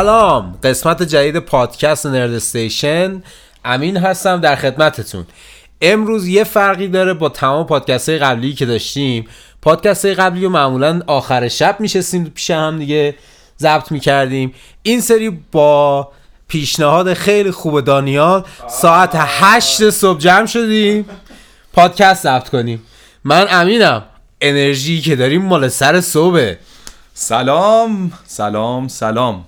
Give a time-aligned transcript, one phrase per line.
[0.00, 0.58] سلام.
[0.62, 3.22] قسمت جدید پادکست نرد استیشن.
[3.64, 5.26] امین هستم در خدمتتون.
[5.80, 9.28] امروز یه فرقی داره با تمام پادکست های قبلی که داشتیم.
[9.62, 13.14] پادکست های قبلی رو معمولا آخر شب میشستیم پیش هم دیگه
[13.58, 14.54] ضبط می‌کردیم.
[14.82, 16.08] این سری با
[16.48, 21.04] پیشنهاد خیلی خوب دانیال ساعت هشت صبح جمع شدیم.
[21.72, 22.82] پادکست ضبط کنیم.
[23.24, 24.02] من امینم.
[24.40, 26.58] انرژی که داریم مال سر صبحه.
[27.14, 28.12] سلام.
[28.26, 28.88] سلام.
[28.88, 29.44] سلام.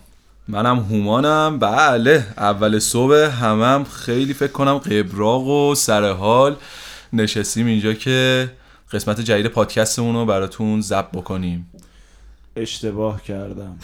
[0.48, 1.58] منم هومانم.
[1.58, 6.56] بله اول صبح همم خیلی فکر کنم قبراق و سر حال.
[7.12, 8.50] نشستیم اینجا که
[8.92, 11.70] قسمت جدید پادکستمون رو براتون ضبط بکنیم.
[12.56, 13.78] اشتباه کردم.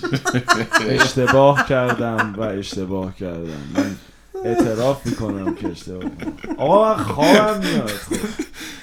[1.00, 3.62] اشتباه کردم و اشتباه کردم.
[3.74, 3.96] من
[4.44, 6.32] اعتراف می‌کنم که اشتباه کردم.
[6.58, 7.90] آقا من خوابم میاد.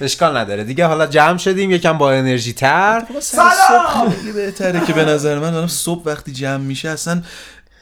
[0.00, 0.64] اشکال نداره.
[0.64, 3.02] دیگه حالا جمع شدیم یکم با انرژی تر.
[3.20, 4.10] سلام!
[4.10, 7.22] خیلی بهتره که به نظر من دارم صبح وقتی جمع میشه اصلا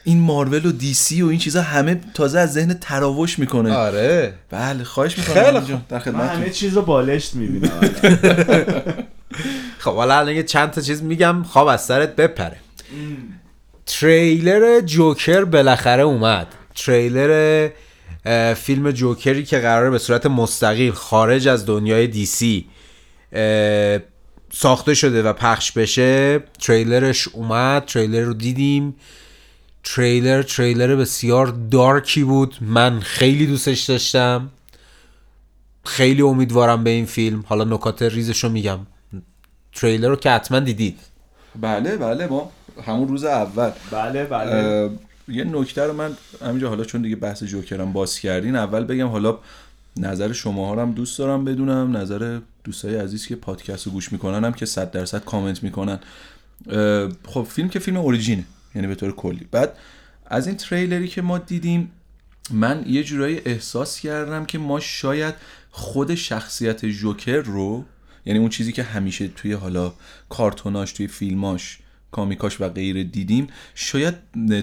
[0.03, 3.73] این مارول و دی سی و این چیزا همه تازه از ذهن تراوش می‌کنه.
[3.73, 4.33] آره.
[4.49, 5.43] بله خواهش می‌کنم.
[5.43, 7.79] خیلی در من همه چیز رو بالشت می‌بینم.
[9.79, 11.43] خب حالا الان یه چند تا چیز میگم.
[11.43, 12.57] خواب از سرت بپره.
[13.85, 16.47] تریلر جوکر بالاخره اومد.
[16.75, 17.69] تریلر
[18.55, 22.65] فیلم جوکری که قراره به صورت مستقل خارج از دنیای دی سی
[23.33, 23.99] اه،
[24.51, 26.43] ساخته شده و پخش بشه.
[26.61, 28.95] تریلرش اومد تریلر رو دیدیم.
[29.83, 32.55] تریلر تریلر بسیار دارکی بود.
[32.61, 34.49] من خیلی دوستش داشتم.
[35.85, 37.43] خیلی امیدوارم به این فیلم.
[37.47, 38.79] حالا نکات ریزش رو میگم.
[39.75, 40.99] تریلر رو که حتما دیدید.
[41.61, 42.51] بله بله ما
[42.85, 43.71] همون روز اول.
[43.91, 44.89] بله بله.
[45.27, 49.39] یه نکته رو من همینجا حالا چون دیگه بحث جوکرم باز کردین اول بگم حالا
[49.97, 54.53] نظر شما هم دوست دارم بدونم نظر دوستای عزیز که پادکست رو گوش می‌کنن هم
[54.53, 55.99] که صد درصد کامنت می‌کنن.
[57.25, 58.43] خب فیلم که فیلم اوریجینه
[58.75, 59.47] یعنی به طور کلی.
[59.51, 59.77] بعد
[60.25, 61.91] از این تریلری که ما دیدیم
[62.51, 65.35] من یه جورایی احساس کردم که ما شاید
[65.71, 67.85] خود شخصیت جوکر رو
[68.25, 69.93] یعنی اون چیزی که همیشه توی حالا
[70.29, 71.79] کارتوناش توی فیلماش
[72.15, 74.15] کامیکاش و غیره دیدیم شاید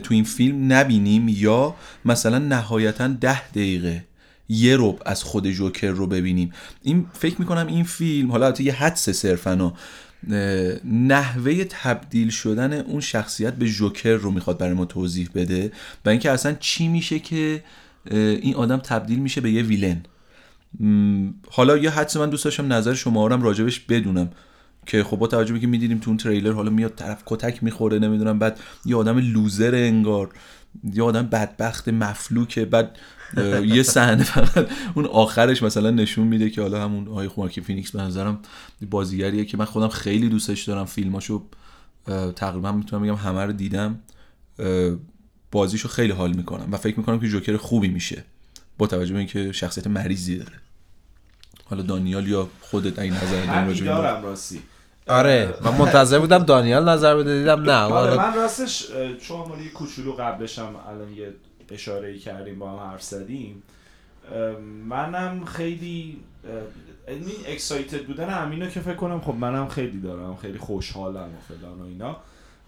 [0.03, 1.75] تو این فیلم نبینیم یا
[2.05, 4.05] مثلا نهایتا ده دقیقه
[4.49, 6.53] یه رب از خود جوکر رو ببینیم.
[6.83, 9.73] این فکر می‌کنم این فیلم حالا البته یه حدس صرفا
[10.85, 15.73] نحوه تبدیل شدن اون شخصیت به جوکر رو می‌خواد برای ما توضیح بده
[16.05, 17.65] و اینکه اصلا چی میشه که
[18.11, 20.03] این آدم تبدیل میشه به یه ویلن.
[21.51, 24.31] حالا یه حدس من دوست داشتم نظر شما رو هم راجبش بدونم.
[24.87, 28.39] که خب با توجه که می‌دیدیم تو اون تریلر حالا میاد طرف کتک می‌خوره نمی‌دونم
[28.39, 30.31] بعد یه آدم لوزر انگار
[30.95, 32.99] یه آدم بدبخت مفلوکه بعد
[33.65, 38.03] یه صحنه فقط اون آخرش مثلا نشون میده که حالا همون آقای خواکین فینیکس به
[38.03, 38.39] نظرم
[38.91, 41.43] بازیگریه که من خودم خیلی دوستش دارم فیلماشو
[42.37, 44.01] تقریبا می‌تونم بگم همه رو دیدم
[45.51, 48.25] بازیشو خیلی حال می‌کنم و فکر می‌کنم که جوکر خوبی میشه
[48.79, 50.53] با توجه به اینکه شخصیت مریضی داره.
[51.73, 54.63] حالا دانیال یا خودت این نظر داریم دارم راستی.
[55.09, 57.73] آره من منتظر بودم دانیال نظر بده دیدم نه.
[57.73, 58.87] آره من راستش
[59.21, 61.33] چون ما یه کوچولو قبلش هم الان یه
[61.71, 63.63] اشاره ای کردیم با هم حرف زدیم.
[64.89, 66.21] منم خیلی
[67.09, 71.81] این اکسایتد بودن امینو که فکر کنم خب منم خیلی دارم خیلی خوشحالم و فلان
[71.81, 72.17] و اینا.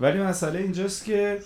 [0.01, 1.41] ولی مسئله اینجاست که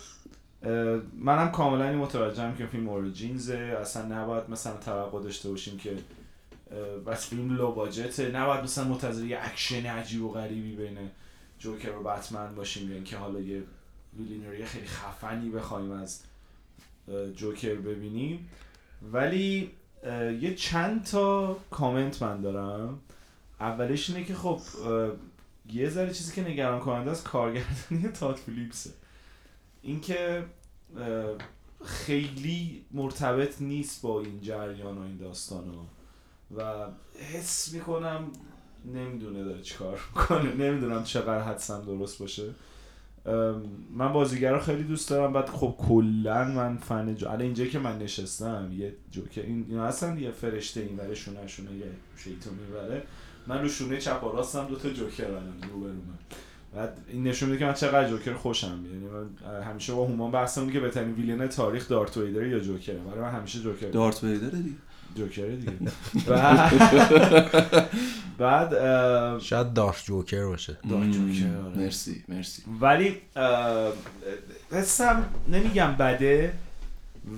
[1.18, 5.90] منم کاملا متوجهم که فیلم origins ـه اصلا نباید مثلا توقع داشته باشیم که
[7.06, 10.98] بس فیلم low budget ـه نباید مثلا منتظر یه اکشن عجیب و غریبی بین
[11.58, 12.88] جوکر و بتمن باشیم.
[12.88, 13.62] یا اینکه حالا یه
[14.18, 16.22] villain ـری خیلی خفنی بخوایم از
[17.36, 18.48] جوکر ببینیم.
[19.12, 19.70] ولی
[20.40, 22.98] یه چند تا کامنت من دارم.
[23.60, 24.60] اولش اینه که خب
[25.72, 28.90] یه ذره چیزی که نگران کننده از کارگردانی تاد فیلیپسه.
[29.82, 30.44] اینکه
[31.84, 35.64] خیلی مرتبط نیست با این جریان و این داستان
[36.56, 36.86] و
[37.32, 38.24] حس می‌کنم
[38.94, 40.54] نمی‌دونه داره چیکار می‌کنه.
[40.54, 42.50] نمی‌دونم چقدر حدسم درست باشه.
[43.94, 47.28] من بازیگر رو خیلی دوست دارم بعد خب کلا من فن جو...
[47.28, 51.46] الان اینجا که من نشستم یه جوکر این اینا اصلا یه فرشته این وره شونه
[51.46, 51.86] شونه یه
[52.16, 53.02] شیطون می‌بره
[53.46, 55.98] من رو شونه چپ و راستم دو تا جوکر الان رو من.
[56.74, 60.70] بعد این نشون میده که من چقدر جوکر خوشم یعنی من همیشه با هومان بحثم
[60.70, 62.98] که بهترین ویلن تاریخ دارت ویدر یا جوکره.
[62.98, 64.76] برای من همیشه جوکر دارت ویدر دی
[65.16, 65.72] جوکره دیگه.
[66.28, 66.72] بعد
[68.38, 68.72] بعد
[69.40, 70.76] شاید دارک جوکر باشه.
[70.90, 71.78] دارت جوکر آره.
[71.78, 72.62] مرسی مرسی.
[72.80, 73.16] ولی
[74.72, 76.52] حسم نمیگم بده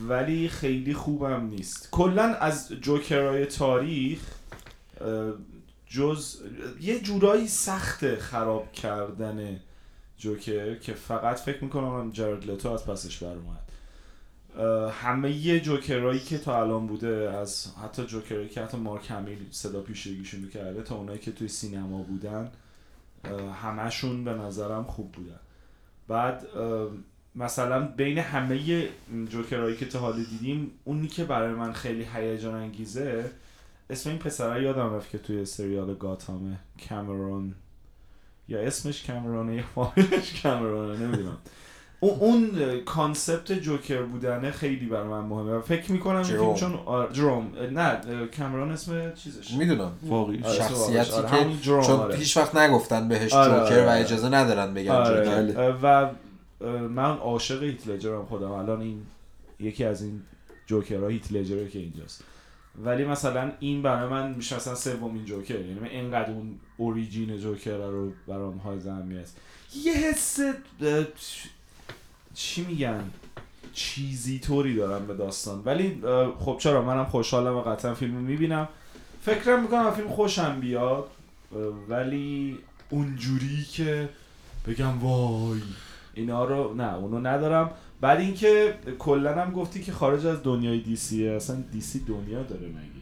[0.09, 1.89] ولی خیلی خوبم نیست.
[1.91, 4.21] کلا از جوکرهای تاریخ
[5.87, 6.37] جز
[6.81, 9.61] یه جورایی سخت خراب کردن
[10.19, 13.70] جوکر که فقط فکر می‌کنم جارد لتو از پسش بر اومد
[14.93, 20.41] همه جوکرایی که تا الان بوده از حتی جوکرایی که حتی مارک همیل صدا پیشگیشون
[20.41, 22.51] می‌کرده تا اونایی که توی سینما بودن
[23.63, 25.41] همشون به نظرم خوب بودن.
[26.09, 26.47] بعد
[27.35, 28.89] مثلا بین همه
[29.31, 33.31] جوکرهایی که تا حالی دیدیم اونی که برای من خیلی هیجان انگیزه
[33.91, 36.59] اسم این پسره یادم رفت که توی سریال گاتامه
[36.89, 37.55] کامرون.
[38.49, 41.39] یا اسمش کامرونه یا فامیلش کامرونه نمی‌دونم.
[42.01, 45.61] اون اون concept جوکر بودنه خیلی برای من مهمه.
[45.61, 46.55] فکر می‌کنم جروم.
[46.55, 47.13] چون آر...
[47.13, 47.53] جروم.
[47.73, 48.01] نه
[48.39, 49.53] کامرون اسم چیزش.
[49.53, 49.93] می‌دونم.
[50.03, 50.43] واقعی.
[50.43, 52.17] آره، شخصیتی آره، که جروم، چون آره.
[52.17, 54.01] هیچ وقت نگفتن بهش آره، جوکر آره، و آره.
[54.01, 55.25] اجازه ندارن بگن آره.
[55.25, 55.75] جوکر.
[55.83, 56.11] و
[56.89, 58.51] من عاشق هیث لجرم خودم.
[58.51, 59.03] الان این
[59.61, 60.23] یکی از این
[60.67, 62.25] جوکرها هیت لجره که اینجاست.
[62.85, 65.61] ولی مثلا این برای من میشه مثلا سومین جوکر.
[65.61, 69.29] یعنی من اینقدر اون اوریجین جوکر رو برام های اهمیت.
[69.85, 70.41] یه حس
[72.35, 73.05] چی میگن؟
[73.73, 75.63] چیزی طوری دارم به داستان.
[75.65, 76.03] ولی
[76.39, 78.69] خب چرا؟ منم خوشحالم و قطعا فیلم رو می‌بینم.
[79.23, 81.05] فکرم می‌کنم فیلم خوشم بیاد
[81.89, 82.59] ولی
[82.91, 84.09] اونجوری که
[84.67, 85.61] بگم وای
[86.15, 87.71] اینا رو نه اونو ندارم.
[88.01, 92.43] بعد اینکه کلا هم گفتی که خارج از دنیای دی سیه اصلا دی سی دنیا
[92.43, 93.01] داره مگه؟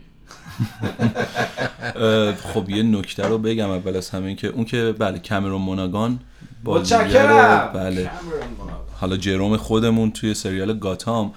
[2.52, 6.20] خب یه نکته رو بگم اول از همه این که اون که بله کامرون موناگان
[6.64, 7.70] متشکرم.
[7.75, 8.10] بله.
[9.00, 11.32] حالا جروم خودمون توی سریال گاتام.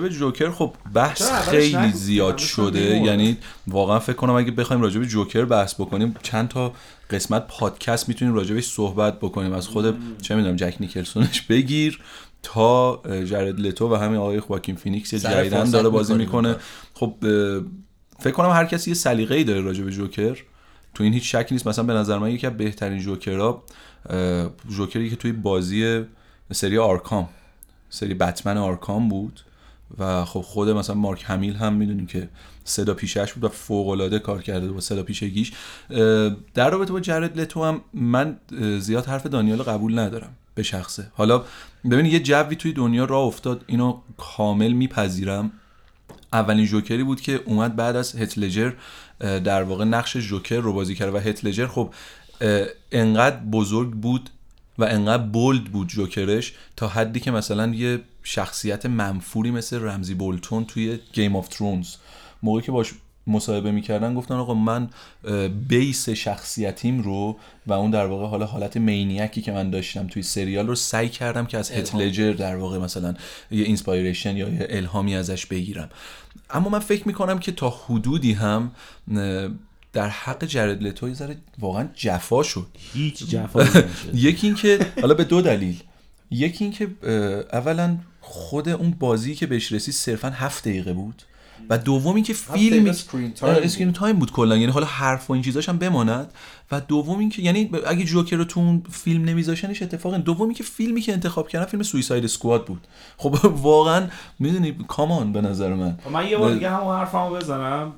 [0.00, 2.80] به جوکر خب بحث خیلی؟ زیاد شده.
[2.80, 6.72] یعنی واقعا فکر کنم اگه بخوایم راجع به جوکر بحث بکنیم چند تا
[7.10, 9.52] قسمت پادکست می‌تونیم راجع بهش صحبت بکنیم.
[9.52, 12.00] از خود چه می‌دونم جک نیکلسونش بگیر
[12.42, 16.14] تا جرد لتو و همین آقای خواکین فینیکس جدیدا داره بازی.
[16.14, 16.56] می‌کنه.
[16.94, 17.14] خب
[18.18, 20.38] فکر کنم هر کسی یه سلیقه‌ای داره راجع به جوکر.
[20.94, 21.66] تو این هیچ شکی نیست.
[21.66, 23.62] مثلا به نظر من یکی از بهترین جوکرها
[24.70, 26.04] جوکری که توی بازی
[26.52, 27.28] سری آرکام
[27.90, 29.40] سری بتمن آرکام بود
[29.98, 32.28] و خب خود مثلا مارک همیل هم می‌دونیم که
[32.64, 35.52] صدا پیشش بود و فوق العاده کار کرده با صدا پیشگیش.
[36.54, 38.36] در رابطه با جرد لتو هم من
[38.78, 41.10] زیاد حرف دانیال قبول ندارم به شخصه.
[41.14, 41.44] حالا
[41.90, 45.52] ببین یه جوی توی دنیا راه افتاد اینو کامل میپذیرم.
[46.32, 48.72] اولین جوکری بود که اومد بعد از هیث لجر
[49.18, 51.94] در واقع نقش جوکر رو بازی کرد و هیث لجر خب
[52.92, 54.30] انقدر بزرگ بود
[54.78, 60.64] و انقدر bold بود جوکرش تا حدی که مثلا یه شخصیت منفوری مثل رمزی بولتون
[60.64, 61.94] توی گیم آف ترونز
[62.42, 62.92] موقعی که باش
[63.26, 64.88] مصاحبه می‌کردن گفتن آقا من
[65.68, 67.36] base شخصیتیم رو
[67.66, 71.08] و اون در واقع حالا حالت maniac ـی که من داشتم توی سریال رو سعی
[71.08, 73.14] کردم که از هیث لجر در واقع مثلا
[73.50, 75.88] یه inspiration یا یه الهامی ازش بگیرم.
[76.50, 78.70] اما من فکر می‌کنم که تا حدودی هم
[79.92, 82.66] در حق جرد لتو یه ذره واقعا جفا شد.
[82.92, 85.82] هیچ نشد یکی این که حالا به دو دلیل.
[86.30, 87.12] یکی این که اه،
[87.58, 91.22] اولا خود اون بازی که بهش رسید صرفا هفت دقیقه بود.
[91.70, 92.88] و دوم این که بود.
[93.40, 94.56] screen time بود کلا.
[94.56, 96.32] یعنی حالا حرف و این چیزاش هم بماند.
[96.70, 100.64] و دوم این که یعنی اگه جوکر رو تو اون فیلم نمیذاشنش اتفاقا دومی که
[100.64, 102.86] فیلمی که انتخاب کردن فیلم Suicide Squad بود.
[103.16, 105.98] خب واقعا می‌دونی come on به نظر من.
[106.12, 107.92] من یه بار دیگه همون حرفمو بزنم.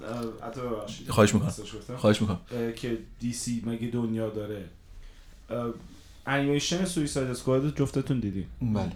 [1.09, 1.53] خواهش می‌کنم.
[1.97, 2.39] خواهش می‌کنم.
[2.77, 4.65] که دی سی مگه دنیا داره.
[6.27, 8.93] انیمیشن Suicide Squad جفتتون دیدی بله.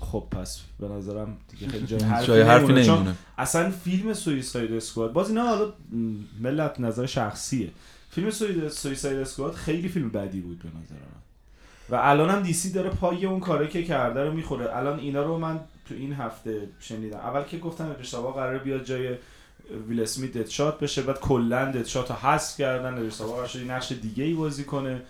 [0.00, 2.86] خب پس به نظرم دیگه خیلی جای حرفی, جای حرفی نمیمونه.
[2.86, 5.72] چون اصلا فیلم Suicide Squad باز اینا حالا
[6.40, 7.70] ملت نظر شخصیه.
[8.10, 8.30] فیلم
[8.70, 11.20] Suicide Squad خیلی فیلم بدی بود به نظر من.
[11.90, 14.76] و الان هم دیسی داره پای اون کاری که کرده رو می‌خوره.
[14.76, 17.16] الان اینا رو من تو این هفته شنیدم.
[17.18, 19.14] اول که گفتن ادریس البا قرار بیاد جای
[19.88, 23.06] ویل اسمیت Deadshot بشه بعد کلا Deadshot رو حذف کردن.
[23.06, 25.02] ادریس البا قرار شد نقش دیگه ای بازی کنه.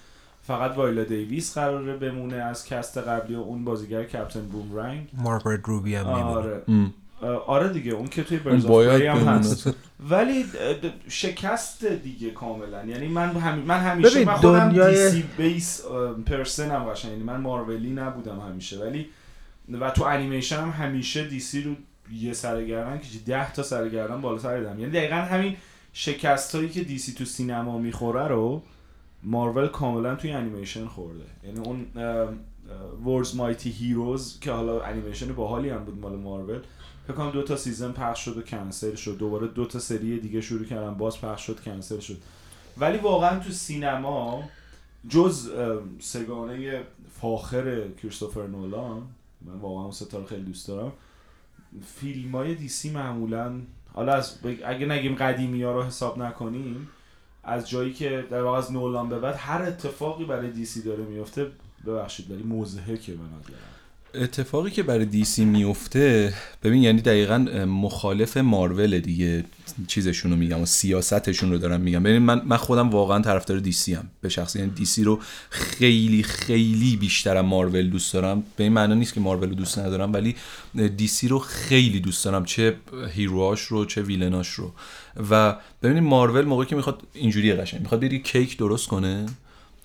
[0.42, 5.08] فقط وایولا دیویس قراره بمونه از cast قبلی و اون بازیگر Captain Boomerang.
[5.12, 6.62] مارگو رابی هم آره.
[6.68, 6.94] ام.
[7.46, 9.16] آره دیگه اون که توی Birds هم.
[9.28, 9.70] هست.
[10.10, 10.44] ولی
[11.08, 12.84] شکست دیگه کاملا.
[12.84, 13.62] یعنی من همی...
[13.62, 15.82] من همیشه من خودم دنیای- دیسی base
[16.26, 17.12] person هم قشنگ.
[17.12, 18.78] یعنی من مارولی نبودم همیشه.
[18.78, 19.06] ولی
[19.80, 21.74] و تو انیمیشن هم همیشه دیسی رو
[22.12, 25.56] یه سر و گردن که 10 تا سر و گردن بالاتر دیدم یعنی دقیقا همین
[25.92, 28.62] شکست هایی که دیسی تو سینما می‌خوره رو
[29.22, 31.24] مارول کاملا توی انیمیشن خورده.
[31.44, 31.86] یعنی اون
[33.04, 36.60] Earth's Mightiest Heroes که حالا انیمیشن باحالی هم بود مال مارول
[37.06, 39.18] فکر کنم دو تا season پخش شد و کنسل شد.
[39.18, 42.16] دوباره دو تا سری دیگه شروع کردن باز پخش شد کنسل شد.
[42.78, 44.42] ولی واقعا تو سینما
[45.08, 45.50] جز
[45.98, 46.82] سگانه
[47.20, 49.02] فاخر کریستوفر نولان
[49.40, 50.92] من واقعا اون سه تا رو خیلی دوست دارم
[51.86, 53.60] فیلم های دیسی معمولا
[53.94, 56.88] حالا از اگه نگیم قدیمی ها رو حساب نکنیم
[57.44, 61.50] از جایی که در واقع از نولان به بعد هر اتفاقی برای دیسی داره میفته
[61.86, 63.69] ببخشید ولی مضحکه به نظرم.
[64.14, 69.44] اتفاقی که برای دیسی میفته ببین یعنی دقیقا مخالف مارول دیگه
[69.86, 72.02] چیزشون رو میگم و سیاستشون رو دارم میگم.
[72.02, 76.96] ببین من من خودم واقعا طرفدار دیسی ام به شخصی یعنی دیسی رو خیلی خیلی
[76.96, 78.42] بیشترم مارول دوست دارم.
[78.56, 80.36] به این معنی نیست که مارول رو دوست ندارم ولی
[80.96, 82.76] دیسی رو خیلی دوست دارم چه
[83.12, 84.72] هیروهاش رو چه ویلناش رو.
[85.30, 89.26] و ببینید مارول موقعی که می‌خواد اینجوری قشنگ می‌خواد بری کیک درست کنه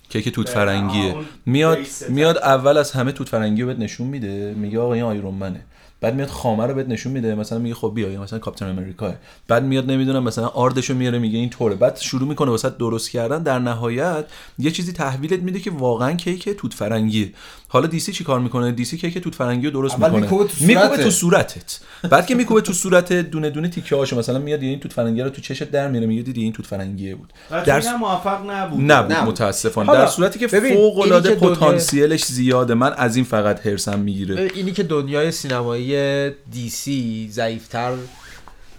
[0.08, 1.14] کیک توت فرنگیه.
[1.46, 4.54] میاد میاد اول از همه توت فرنگی رو بهت نشون میده.
[4.56, 5.60] میگه آقا این آیرون منه.
[6.00, 7.34] بعد میاد خامه رو بهت نشون میده.
[7.34, 9.14] مثلا میگه خب بیا مثلا کاپیتان امریکا
[9.48, 13.42] بعد میاد نمی‌دونم مثلا آردشو میاره میگه این طوره بعد شروع می‌کنه واسه درست کردن.
[13.42, 14.24] در نهایت
[14.58, 17.32] یه چیزی تحویلت میده که واقعا کیک توت فرنگیه.
[17.76, 20.20] حالا دیسی چی کار می‌کنه؟ دیسی کیک توت فرنگی رو درست می‌کنه؟
[20.60, 21.78] میکوبه تو, صورتت.
[22.10, 25.30] بعد که میکوبه تو صورت دونه دونه تیکه هاشو مثلا میاد این توت فرنگی رو
[25.30, 27.32] تو چشت در میاره میگه دیدی این توت فرنگیه بود.
[27.50, 28.92] در موفق نبود.
[28.92, 29.28] نبود, نبود.
[29.28, 29.92] متاسفانه.
[29.92, 34.50] در صورتی که فوق العاده پتانسیلش زیاده من از این فقط هرسم می‌گیره.
[34.54, 37.92] اینی که دنیای سینمایی دیسی ضعیفتر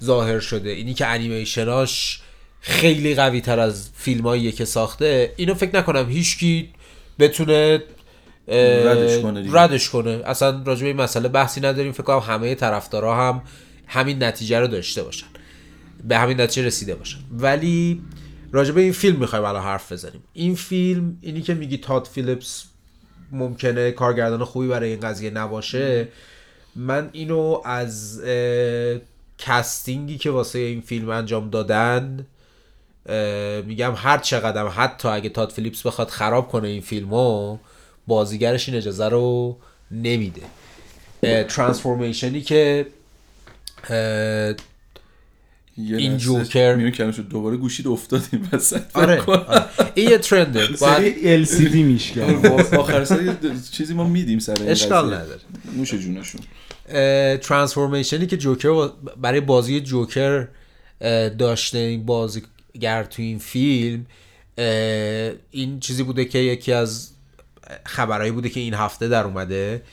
[0.04, 2.22] ظاهر شده اینی که انیمیشناش
[2.62, 6.70] خیلی قوی تر از فیلماییه که ساخته اینو فکر نکنم هیچکی
[7.20, 7.84] بتونه
[8.48, 10.22] ردش کنه ردش کنه.
[10.26, 11.92] اصلا راجع به این مسئله بحثی نداریم.
[11.92, 13.42] فکر کنم همه طرفدارا هم
[13.88, 15.28] همین نتیجه رو داشته باشن.
[16.04, 17.20] به همین نتیجه رسیده باشن.
[17.32, 18.02] ولی
[18.52, 20.24] راجع به این فیلم می‌خوایم الان حرف بزنیم.
[20.34, 22.64] این فیلم اینی که میگی تاد فیلیپس
[23.32, 26.08] ممکنه کارگردان خوبی برای این قضیه نباشه
[26.76, 28.22] من اینو از
[29.38, 32.26] کستینگی که واسه این فیلم انجام دادن
[33.66, 37.58] میگم هر چقدر حتی اگه تاد فیلیپس بخواد خراب کنه این فیلمو
[38.08, 39.58] بازیگرش این اجازه رو
[39.92, 40.42] نمیده.
[41.48, 42.86] ترانسفورمیشنی که
[45.78, 49.66] این جوکر میون شد دوباره گوشید افتادیم وسط آره, آره.
[49.94, 52.48] این یه ترنده سری LCD میشکن.
[52.78, 53.30] آخر سری
[53.72, 55.40] چیزی ما میدیم سر این اشکال نداره.
[55.78, 56.42] نوش جونشون.
[57.38, 58.90] ترانسفورمیشنی که جوکر
[59.22, 60.48] برای بازی جوکر
[61.40, 64.06] داشته این بازیگر تو این فیلم
[65.52, 67.10] این چیزی بوده که یکی از
[67.86, 69.84] خبرهایی بوده که این هفته در اومده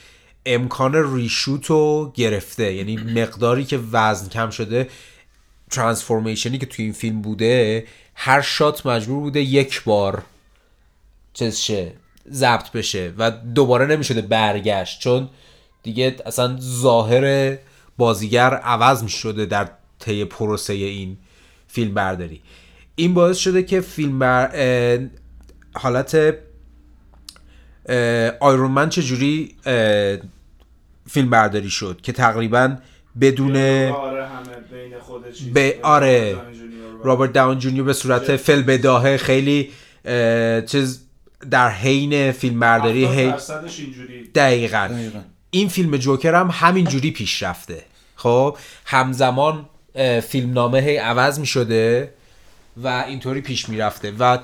[0.47, 2.75] امکان ریشوت رو گرفته.
[2.75, 4.89] یعنی مقداری که وزن کم شده
[5.71, 10.23] ترانسفورمیشنی که توی این فیلم بوده هر شات مجبور بوده یک بار
[11.35, 11.71] چیز
[12.31, 15.01] ضبط بشه و دوباره نمی‌شده برگشت.
[15.01, 15.29] چون
[15.83, 17.57] دیگه اصلا ظاهر
[17.99, 21.17] بازیگر عوض می شده در طی پروسه این
[21.69, 22.43] فیلم برداری
[22.97, 25.09] این باعث شده که فیلم بر...
[25.75, 26.35] حالت
[28.41, 29.57] آیرون من چجوری
[31.11, 32.77] فیلم برداری شد که تقریبا
[33.21, 33.53] بدون
[35.53, 36.37] به آره
[37.05, 39.71] رابرت داون جونیور به صورت فل بداهه خیلی
[40.67, 41.01] چیز
[41.51, 43.35] در حین فیلم برداری هی...
[44.35, 44.91] دقیقا.
[45.51, 47.83] این فیلم جوکر هم همین جوری پیش رفته
[48.17, 49.67] خب همزمان
[50.29, 52.11] فیلم نامه هی عوض می شده
[52.77, 54.39] و اینطوری پیش می رفته و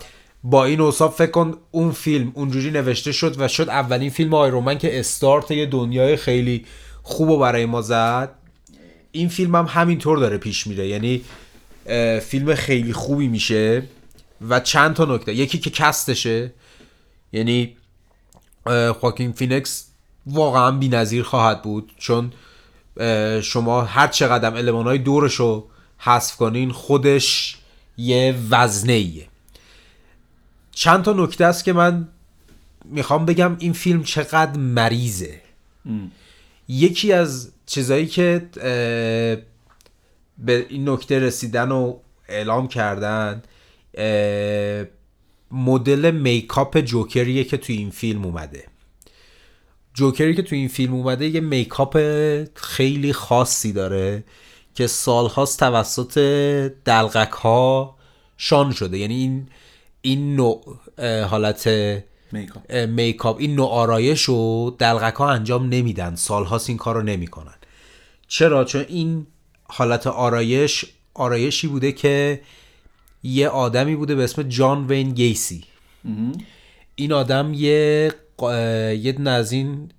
[0.44, 4.78] با این اوصاف فکر کن اون فیلم اونجوری نوشته شد و شد اولین فیلم آیرومن
[4.78, 6.66] که استارت یه دنیای خیلی
[7.02, 8.34] خوب و برای ما زد.
[9.12, 10.88] این فیلم هم همینطور داره پیش میره.
[10.88, 11.22] یعنی
[12.20, 13.82] فیلم خیلی خوبی میشه
[14.48, 15.34] و چند تا نکته.
[15.34, 16.52] یکی که cast ـشه
[17.32, 17.76] یعنی
[19.00, 19.86] خواکین فینیکس
[20.26, 21.92] واقعا بی نظیر خواهد بود.
[21.98, 22.32] چون
[23.42, 25.66] شما هر چقدر المان های دورش رو
[25.98, 27.56] حذف کنین خودش
[27.96, 29.29] یه وزنه ایه
[30.72, 32.08] چند تا نکته است که من
[32.84, 35.40] می‌خوام بگم این فیلم چقدر مریضه.
[36.68, 38.48] یکی از چیزایی که
[40.38, 41.96] به این نکته رسیدن و
[42.28, 43.42] اعلام کردن
[45.50, 48.64] مدل میکاپ جوکریه که توی این فیلم اومده.
[49.94, 51.98] جوکری که توی این فیلم اومده یه میکاپ
[52.54, 54.24] خیلی خاصی داره
[54.74, 56.18] که سالهاست توسط
[56.84, 57.96] دلغک ها
[58.36, 58.98] شان شده.
[58.98, 59.48] یعنی این
[60.02, 60.80] این نوع
[61.24, 61.68] حالت
[62.88, 63.36] میکاپ.
[63.38, 66.14] این نوع آرایش رو دلغک ها انجام نمیدن.
[66.14, 67.54] سالهاست این کار رو نمی‌کنن.
[68.28, 69.26] چرا؟ چون این
[69.64, 72.40] حالت آرایش آرایشی بوده که
[73.22, 75.64] یه آدمی بوده به اسم جان وین گیسی.
[76.94, 78.12] این آدم یه
[79.02, 79.90] یه نزین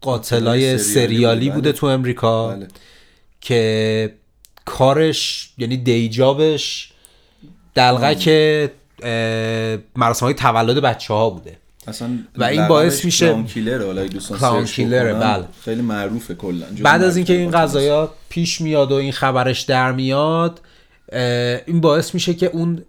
[0.00, 1.72] قاتلای سریالی بوده.
[1.72, 2.68] تو امریکا بله.
[3.40, 4.14] که
[4.64, 6.92] کارش یعنی دیجابش
[7.74, 8.28] دلغک
[9.96, 11.56] مراسم های تولد بچه ها بوده.
[11.86, 14.08] اصلا و این باعث میشه کیلر
[14.40, 15.44] کلان کیلر بله.
[15.64, 16.66] خیلی معروفه کلا.
[16.82, 20.60] بعد از اینکه این قضایا پیش میاد و این خبرش در میاد
[21.66, 22.82] این باعث میشه که اون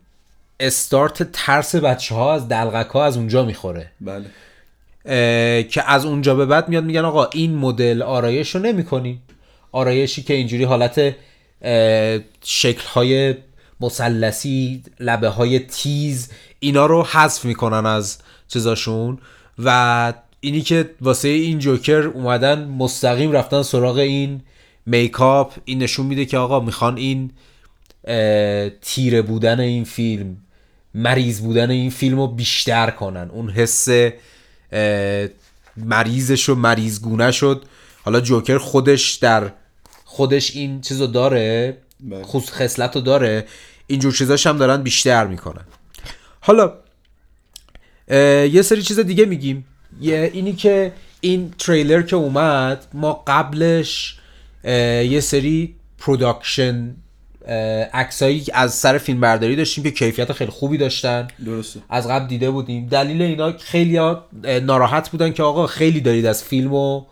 [0.60, 3.92] استارت ترس بچه ها از دلغک ها از اونجا می‌خوره.
[4.02, 4.26] بله.
[5.64, 9.20] که از اونجا به بعد میاد میگن آقا این مدل آرایش رو نمی
[9.72, 11.16] آرایشی که اینجوری حالت
[12.44, 13.36] شکل های
[13.82, 16.30] مثلثی لبه های تیز
[16.60, 18.18] اینا رو حذف می‌کنن از
[18.48, 19.18] چیزاشون
[19.60, 24.42] و اینی که واسه این جوکر اومدن مستقیم رفتن سراغ این
[24.86, 27.32] میکاپ این نشون میده که آقا می‌خوان این
[28.82, 30.38] تیره بودن این فیلم
[30.94, 33.88] مریض بودن این فیلم رو بیشتر کنن اون حس
[35.78, 37.66] مریضش و مریضگونه شد
[38.04, 39.52] حالا جوکر خودش در
[40.06, 41.78] خودش این چیزو داره.
[42.24, 43.46] خصوص خصلت رو داره
[43.88, 45.64] اینجور چیزاش هم دارن بیشتر می‌کنن.
[46.40, 46.74] حالا
[48.52, 49.66] یه سری چیز دیگه میگیم.
[50.02, 54.18] یه اینی که این تریلر که اومد ما قبلش
[54.64, 56.96] یه سری production
[57.94, 61.28] عکسایی از سر فیلم برداری داشتیم که کیفیت خیلی خوبی داشتن.
[61.46, 61.80] درسته.
[61.90, 62.88] از قبل دیده بودیم.
[62.88, 64.00] دلیل اینا خیلی
[64.44, 67.06] ناراحت بودن که آقا خیلی دارید از فیلم و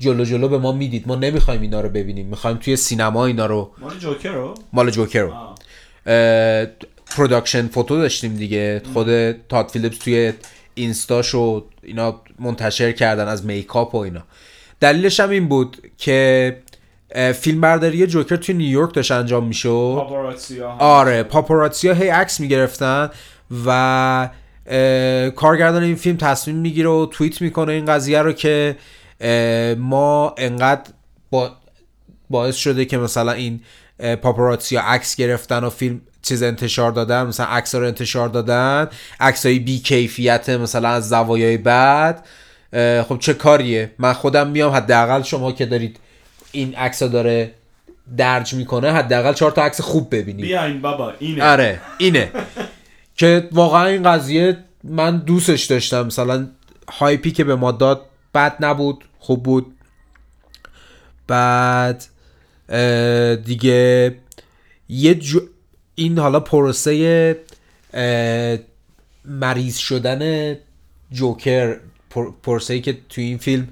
[0.00, 1.08] جلو جلو به ما می‌دید.
[1.08, 2.26] ما نمی‌خوایم اینا رو ببینیم.
[2.26, 3.70] می‌خوایم توی سینما اینا رو.
[3.78, 5.34] مال جوکر رو؟ مال جوکر رو.
[7.06, 8.82] production photo داشتیم دیگه.
[8.92, 10.32] خود تاد فیلیپس توی
[10.74, 14.22] اینستاش و اینا منتشر کردن از makeup و اینا.
[14.80, 16.56] دلیلش هم این بود که
[17.34, 20.06] فیلم برداری جوکر توی نیویورک داشت انجام می‌شد.
[20.78, 23.10] آره پاپاراتسی ها هی عکس می‌گرفتن
[23.66, 24.28] و
[25.36, 28.76] کارگردان این فیلم تصمیم می‌گیره و توییت می‌کنه این قضیه رو که
[29.78, 30.90] ما انقدر
[31.30, 31.56] با
[32.30, 33.60] باعث شده که مثلا این
[34.00, 38.88] اه، پاپاراتسی ها عکس گرفتن و فیلم چیز انتشار دادن مثلا عکس رو انتشار دادن
[39.20, 42.24] عکس های بی کیفیت مثلا از زوایای بعد.
[43.08, 46.00] خب چه کاریه؟ من خودم میام حداقل شما که دارید
[46.52, 47.54] این عکس داره
[48.16, 50.44] درج می‌کنه حداقل چهار تا عکس خوب ببینید.
[50.44, 51.44] بیاین بابا اینه.
[51.44, 52.30] آره اینه.
[53.16, 56.06] که واقعا این قضیه من دوستش داشتم.
[56.06, 56.46] مثلا
[56.88, 59.74] هایپی که به ما داد بد نبود خوب بود.
[61.26, 62.04] بعد
[63.44, 64.14] دیگه
[64.88, 65.40] یه جو
[65.94, 67.36] این حالا پروسه
[69.24, 70.54] مریض شدن
[71.12, 71.76] جوکر
[72.10, 73.68] پر- پروسه که توی این فیلم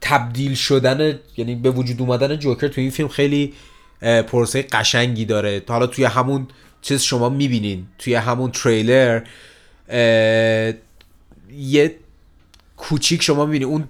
[0.00, 3.54] تبدیل شدن یعنی به وجود اومدن جوکر توی این فیلم خیلی
[4.02, 5.62] اه، پروسه قشنگی داره.
[5.68, 6.48] حالا توی همون
[6.82, 9.22] چیز شما می‌بینین توی همون تریلر
[11.58, 11.94] یه
[12.82, 13.64] کوچیک شما می‌بینی.
[13.64, 13.88] اون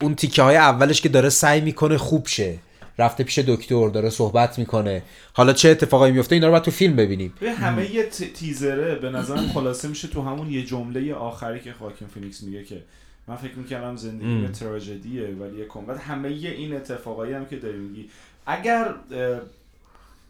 [0.00, 2.58] اون تیکه های اولش که داره سعی می‌کنه خوب شه.
[2.98, 5.02] رفته پیش دکتر داره صحبت می‌کنه.
[5.32, 7.32] حالا چه اتفاقایی میفته اینا رو باید تو فیلم ببینیم.
[7.40, 12.08] به همه یه تیزره به نظرم خلاصه میشه تو همون یه جمله آخری که خواکین
[12.08, 12.82] فینیکس میگه که
[13.28, 18.10] من فکر می‌کردم زندگیم یه تراژدیه ولی بعد همه این اتفاقایی هم که داری میگی.
[18.46, 18.94] اگر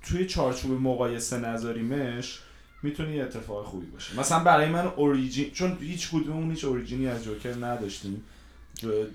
[0.03, 2.38] توی چارچوب مقایسه نذاریمش
[2.87, 4.20] می‌تونه یه اتفاق خوبی باشه.
[4.20, 8.22] مثلا برای من origin چون هیچ کدوممون هیچ origin ی از جوکر نداشتیم.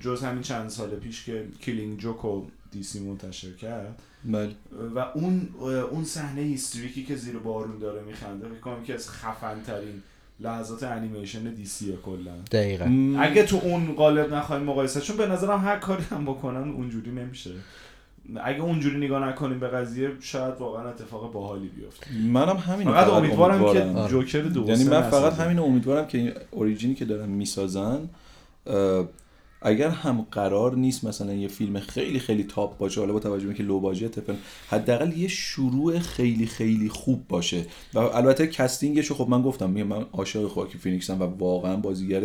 [0.01, 4.01] جز همین چند سال پیش که Killing Joke و DC منتشر کرد.
[4.25, 4.55] بله.
[4.95, 5.49] و اون
[5.91, 10.01] اون صحنه هیستریکی که زیر بارون داره میخنده فکر کنم که از خفن ترین
[10.39, 12.35] لحظات انیمیشن DC کلا.
[12.51, 13.15] دقیقا.
[13.19, 17.51] اگه تو اون قالب نخوایم مقایسه چون به نظرم هر کاری هم بکنن اونجوری نمیشه.
[18.43, 23.63] اگه اونجوری نگاه نکنیم به قضیه شاید واقعا اتفاق باحالی بیفته منم همین فقط امیدوارم
[23.63, 24.07] امیدوارم.
[24.07, 25.01] که جوکر دو یعنی من.
[25.01, 28.09] فقط همین امیدوارم که این origin ی که دارن می‌سازن
[29.61, 33.53] اگر هم قرار نیست مثلا یه فیلم خیلی خیلی تاپ باشه حالا با توجه به
[33.53, 34.37] که low budget فیلم
[34.69, 39.69] حداقل یه شروع خیلی خیلی خوب باشه و البته casting ش رو خب من گفتم
[39.69, 42.21] من عاشق خواکین فینیکسم و واقعا بازیگر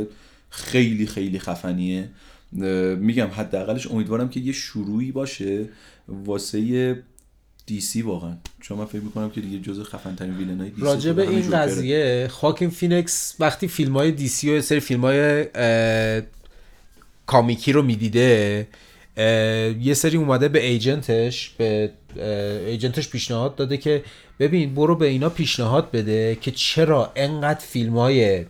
[0.51, 2.09] خیلی خیلی خفنیه
[2.53, 5.69] میگم حداقلش امیدوارم که یه شروعی باشه
[6.09, 7.03] واسه
[7.67, 8.37] DC واقعا.
[8.61, 11.51] چون من فکر می‌کنم که دیگه جزء خفن ترین villain های DC راجع به این
[11.51, 15.47] قضیه خواکین فینیکس وقتی فیلم های DC و سری فیلم های
[17.27, 18.67] کامیکی رو می‌دیده
[19.81, 21.91] یه سری اومده به agent ش به
[22.67, 24.05] agent ش پیشنهاد داده که
[24.41, 28.45] ببین برو به اینا پیشنهاد بده که چرا انقدر فیلم های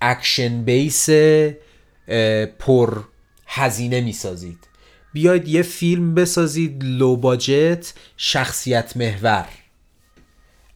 [0.00, 1.10] action base
[2.58, 3.04] پر
[3.56, 4.58] هزینه می‌سازید.
[5.12, 9.48] بیاید یه فیلم بسازید low budget شخصیت محور.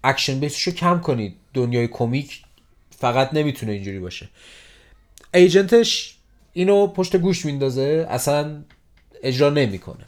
[0.04, 1.36] action base ش رو کم کنید.
[1.54, 2.42] دنیای کمیک
[2.98, 4.28] فقط نمی‌تونه اینجوری باشه.
[5.34, 6.16] agent ش
[6.52, 8.06] اینو پشت گوش میندازه.
[8.10, 8.62] اصلا
[9.22, 10.04] اجرا نمی‌کنه.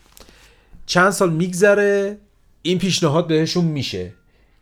[0.87, 2.18] چند سال میگذره.
[2.62, 4.12] این پیشنهاد بهشون میشه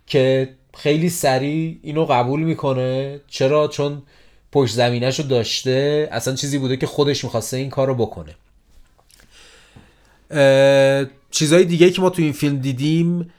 [0.06, 3.20] که خیلی سریع اینو قبول می‌کنه.
[3.28, 4.02] چرا؟ چون
[4.52, 8.34] پشت زمینش رو داشته اصلا چیزی بوده که خودش می‌خواسته این کار رو بکنه.
[10.30, 13.30] اه، چیزهای دیگه که ما تو این فیلم دیدیم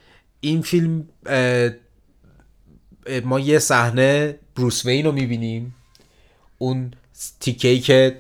[0.42, 1.70] این فیلم اه،
[3.24, 5.76] ما یه صحنه بروس وین رو می‌بینیم.
[6.58, 6.92] اون
[7.40, 8.18] تیکه که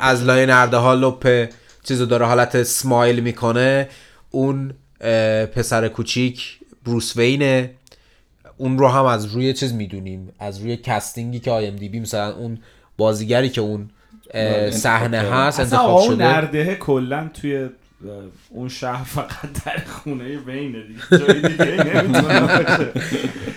[0.00, 1.52] از لای نرده ها لپ
[1.84, 3.88] چیزو داره حالت سمایل می‌کنه.
[4.30, 4.74] اون
[5.54, 7.70] پسر کوچیک بروس وینه.
[8.56, 12.58] اون رو هم از روی چیز می‌دونیم از روی casting ی که IMDb مثلا اون
[12.96, 13.90] بازیگری که اون
[14.70, 16.24] صحنه هست انتخاب شده.
[16.24, 17.68] نرده کلا توی
[18.50, 22.04] اون شهر فقط در خونه وینه دیگه جای دیگه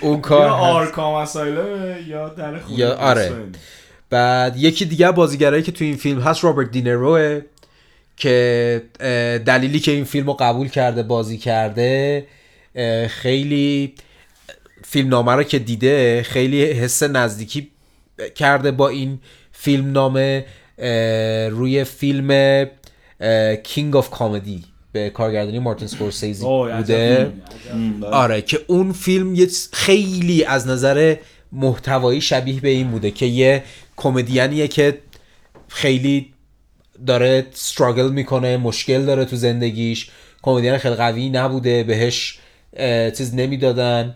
[0.01, 1.27] اون کار یا آرکام
[2.07, 3.31] یا در خونه یا آره.
[4.09, 7.41] بعد یکی دیگه بازیگرایی که تو این فیلم هست رابرت دنیروه
[8.17, 8.81] که
[9.45, 12.25] دلیلی که این فیلم رو قبول کرده بازی کرده
[13.09, 13.93] خیلی
[14.91, 17.71] فیلم نامه رو که دیده خیلی حس نزدیکی
[18.35, 19.19] کرده با این
[19.51, 20.45] فیلم نامه
[21.49, 22.67] روی فیلم
[23.63, 27.31] کینگ آف کامدی به کارگردانی مارتین سکورسیزی بوده.
[28.11, 31.15] آره که اون فیلم یه خیلی از نظر
[31.51, 33.63] محتوایی شبیه به این بوده که یه
[33.97, 34.97] کمدینیه که
[35.67, 36.33] خیلی
[37.07, 40.09] داره استراگل می‌کنه مشکل داره تو زندگیش.
[40.41, 42.39] کمدین خیلی قوی نبوده بهش
[43.17, 44.15] چیز نمی‌دادن.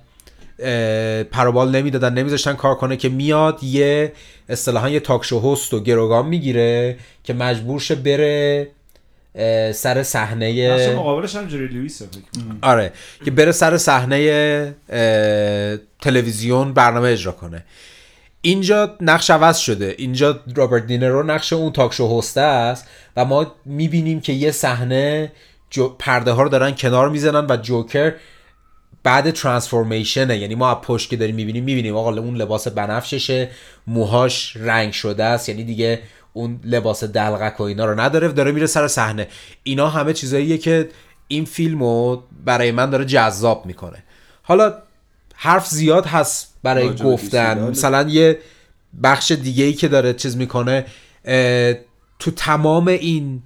[1.32, 4.12] پروبال نمی‌دادن نمیذاشتن کار کنه که میاد یه
[4.50, 8.68] اصطلاحا یه تاکشو هست و گروگان می‌گیره که مجبور شه بره
[9.74, 12.02] سر صحنه مقابلش هم جری لویس
[12.62, 12.92] آره
[13.26, 14.76] که بره سر صحنه
[16.02, 17.64] تلویزیون برنامه اجرا کنه.
[18.42, 19.96] اینجا نقش عوض شده.
[19.98, 22.88] اینجا رابرت دینرو نقش اون تاکشو هسته است
[23.18, 25.32] و ما می‌بینیم که یه صحنه
[26.00, 28.14] پرده ها رو دارن کنار می‌زنن و جوکر
[29.04, 30.38] بعد ترانسفورمیشنه.
[30.38, 33.50] یعنی ما از پشت که داریم می‌بینیم می‌بینیم آقا اون لباس بنفششه
[33.88, 35.50] موهاش رنگ شده است.
[35.50, 36.00] یعنی دیگه
[36.34, 39.28] اون لباس دلغک و اینا رو نداره داره میره سر صحنه.
[39.64, 40.90] اینا همه چیزاییه که
[41.28, 44.04] این فیلمو برای من داره جذاب می‌کنه.
[44.44, 44.74] حالا
[45.36, 47.70] حرف زیاد هست برای گفتن.
[47.70, 48.40] مثلا یه
[49.04, 50.86] بخش دیگه ای که داره چیز می‌کنه
[52.20, 53.42] تو تمام این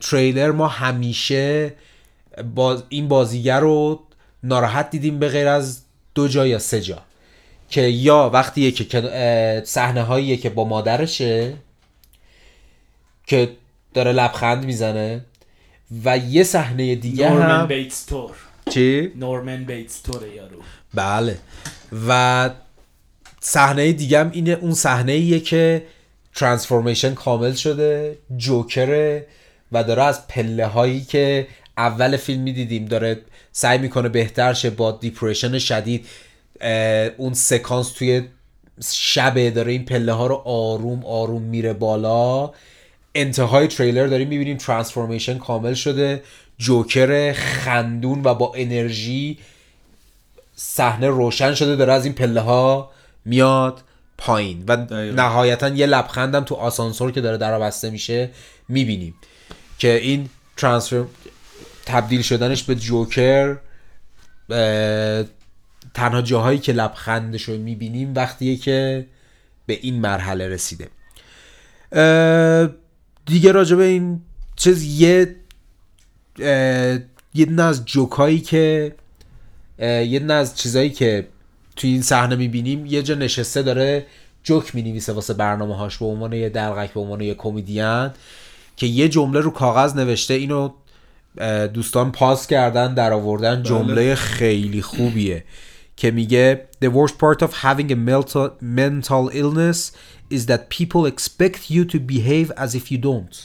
[0.00, 1.74] تریلر ما همیشه
[2.54, 4.00] باز این بازیگر رو
[4.42, 5.80] ناراحت دیدیم به غیر از
[6.14, 7.02] دو جا یا سه جا.
[7.70, 11.54] که یا وقتی که صحنه هاییه که با مادرشه
[13.26, 13.50] که
[13.94, 15.24] داره لبخند می‌زنه
[16.04, 18.30] و یه صحنه دیگه هم بیتس طور
[18.70, 20.62] چی؟ نورمن بیتس طور یارو.
[20.94, 21.38] بله.
[22.08, 22.50] و
[23.40, 25.82] صحنه دیگه هم اینه اون صحنه ایه که
[26.34, 29.26] transformation کامل شده جوکره
[29.72, 31.46] و داره از پله هایی که
[31.76, 33.20] اول فیلم می‌دیدیم داره
[33.58, 36.06] سعی می‌کنه بهتر شه با depression شدید
[37.16, 38.22] اون سکانس توی
[38.92, 42.50] شبه داره این پله ها رو آروم آروم میره بالا.
[43.14, 46.22] انتهای تریلر داریم می‌بینیم ترانسفورمیشن کامل شده.
[46.58, 49.38] جوکر خندون و با انرژی
[50.56, 52.90] صحنه روشن شده داره از این پله ها
[53.24, 53.82] میاد
[54.18, 54.64] پایین.
[54.68, 54.76] و
[55.12, 58.30] نهایتا یه لبخندم تو آسانسور که داره در بسته میشه
[58.68, 59.14] می‌بینیم
[59.78, 61.04] که این ترانسفر
[61.88, 63.56] تبدیل شدنش به جوکر
[65.94, 69.06] تنها جاهایی که لبخندش رو می‌بینیم وقتیه که
[69.66, 70.88] به این مرحله رسیده.
[73.26, 74.20] دیگه راجع به این
[74.56, 75.36] چیز یه
[77.34, 78.94] یه از جوکایی که
[79.78, 81.28] یه از چیزایی که
[81.76, 84.06] توی این صحنه می‌بینیم یه جا نشسته داره
[84.42, 88.10] جوک می‌نویسه واسه برنامه هاش به عنوان یه درغک به عنوان یه کمدین
[88.76, 90.72] که یه جمله رو کاغذ نوشته اینو
[91.74, 93.62] دوستان پاس کردن در آوردن بله.
[93.62, 95.44] جمله خیلی خوبیه
[95.96, 97.96] که میگه The worst part of having a
[98.60, 99.92] mental illness
[100.30, 103.36] is that people expect you to behave as if you don't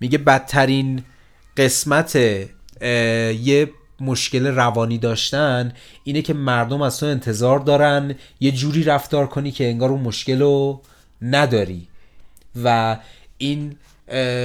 [0.00, 1.02] میگه بدترین
[1.56, 2.16] قسمت
[3.40, 5.72] یه مشکل روانی داشتن
[6.04, 10.40] اینه که مردم از تو انتظار دارن یه جوری رفتار کنی که انگار اون مشکل
[10.40, 10.80] رو
[11.22, 11.88] نداری
[12.64, 12.96] و
[13.38, 13.76] این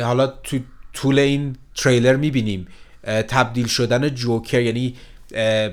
[0.04, 0.60] حالا تو
[0.94, 2.68] طول این تریلر می‌بینیم.
[3.28, 4.96] تبدیل شدن جوکر یعنی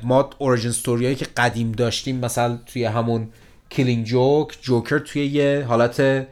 [0.03, 3.29] ما origin story که قدیم داشتیم مثلا توی همون
[3.71, 6.27] Killing Joke جوکر توی یه حالت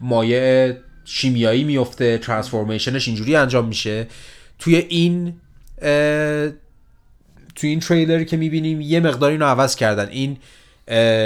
[0.00, 0.72] مایع
[1.04, 4.06] شیمیایی میفته transformation ش اینجوری انجام میشه.
[4.58, 5.34] توی این
[7.54, 10.08] توی این تریلر که می‌بینیم یه مقدار اینو عوض کردن.
[10.08, 10.36] این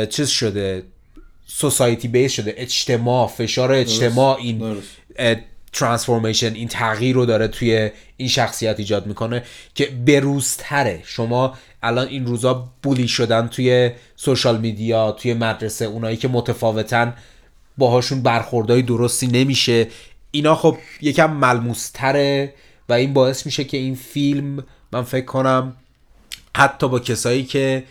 [0.07, 0.83] چیز شده
[1.47, 4.77] سوسایتی بیس شده اجتماع فشار اجتماع این
[5.72, 9.42] ترانسفورمیشن این تغییر رو داره توی این شخصیت ایجاد می‌کنه
[9.74, 11.02] که بروزتره.
[11.04, 17.14] شما الان این روزا بولی شدن توی سوشال میدیا توی مدرسه اونایی که متفاوتن
[17.78, 19.87] باهاشون برخوردهای درستی نمیشه.
[20.31, 22.54] اینا خب یکم ملموستره
[22.88, 25.76] و این باعث میشه که این فیلم من فکر کنم
[26.57, 27.85] حتی با کسایی که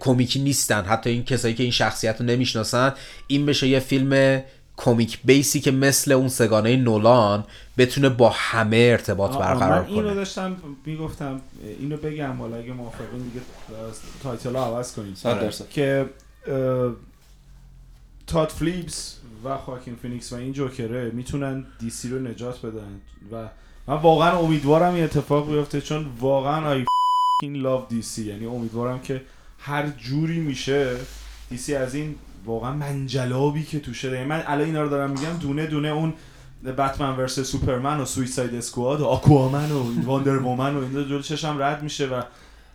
[0.00, 2.94] کمیکی نیستن حتی این کسایی که این شخصیت رو نمی‌شناسن
[3.26, 4.42] این بشه یه فیلم
[4.76, 7.44] comic base ی که مثل اون سه‌گانه نولان
[7.78, 11.40] بتونه با همه ارتباط برقرار کنه من اینو داشتم می‌گفتم
[11.80, 13.40] اینو بگم حالا اگه موافقین دیگه
[14.22, 15.16] title عوض کنیم
[15.70, 16.06] که
[18.26, 23.00] تاد فیلیپس و خواکین فینیکس و این جوکره می‌تونن DC رو نجات بدن
[23.32, 23.48] و
[23.86, 26.84] من واقعا امیدوارم این اتفاق بیفته چون واقعا I'm
[27.42, 29.22] in love DC یعنی امیدوارم که
[29.58, 30.96] هر جوری میشه
[31.50, 32.14] DC از این
[32.46, 36.14] واقعا منجلابی که توشه داره من الان اینا رو دارم میگم دونه دونه اون
[36.64, 41.56] Batman versus Superman و Suicide Squad و Aquaman و Wonder Woman و این جلو چشم
[41.58, 42.22] رد میشه و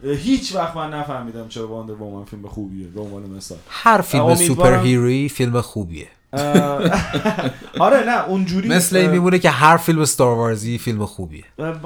[0.03, 2.87] هیچ وقت من نفهمیدم چرا Wonder Woman فیلم خوبیه.
[2.87, 3.57] به عنوان مثال.
[3.69, 6.07] هر فیلم superhero ی فیلم خوبیه.
[7.79, 11.43] آره نه اونجوری مثل این میمونه که هر فیلم Star Wars ی فیلم خوبیه.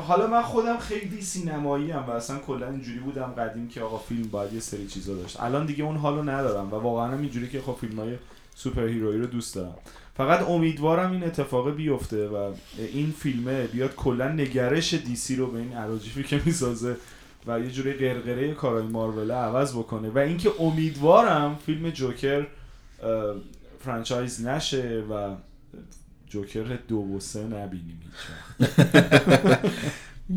[0.08, 4.27] حالا من خودم خیلی سینمایی ام و اصلا کلا اینجوری بودم قدیم که آقا فیلم
[4.31, 5.41] باید یه سری چیزا داشت.
[5.41, 8.15] الان دیگه اون حالو ندارم و واقعا هم اینجوری که خب فیلم های
[8.55, 9.75] superhero یی رو دوست دارم.
[10.17, 12.51] فقط امیدوارم این اتفاق بیفته و
[12.93, 16.95] این فیلمه بیاد کلا نگرش DC رو به این اراجیفی که می‌سازه
[17.47, 20.10] و یه جوری قرقره کارای مارول عوض بکنه.
[20.10, 22.45] و اینکه امیدوارم فیلم جوکر
[23.79, 25.35] franchise نشه و
[26.29, 28.01] Joker دو و سه نبینیم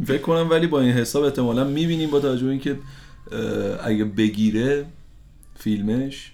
[0.07, 2.79] فکر کنم ولی با این حساب احتمالا می‌بینیم با توجه اینکه
[3.85, 4.87] اگه بگیره
[5.55, 6.33] فیلمش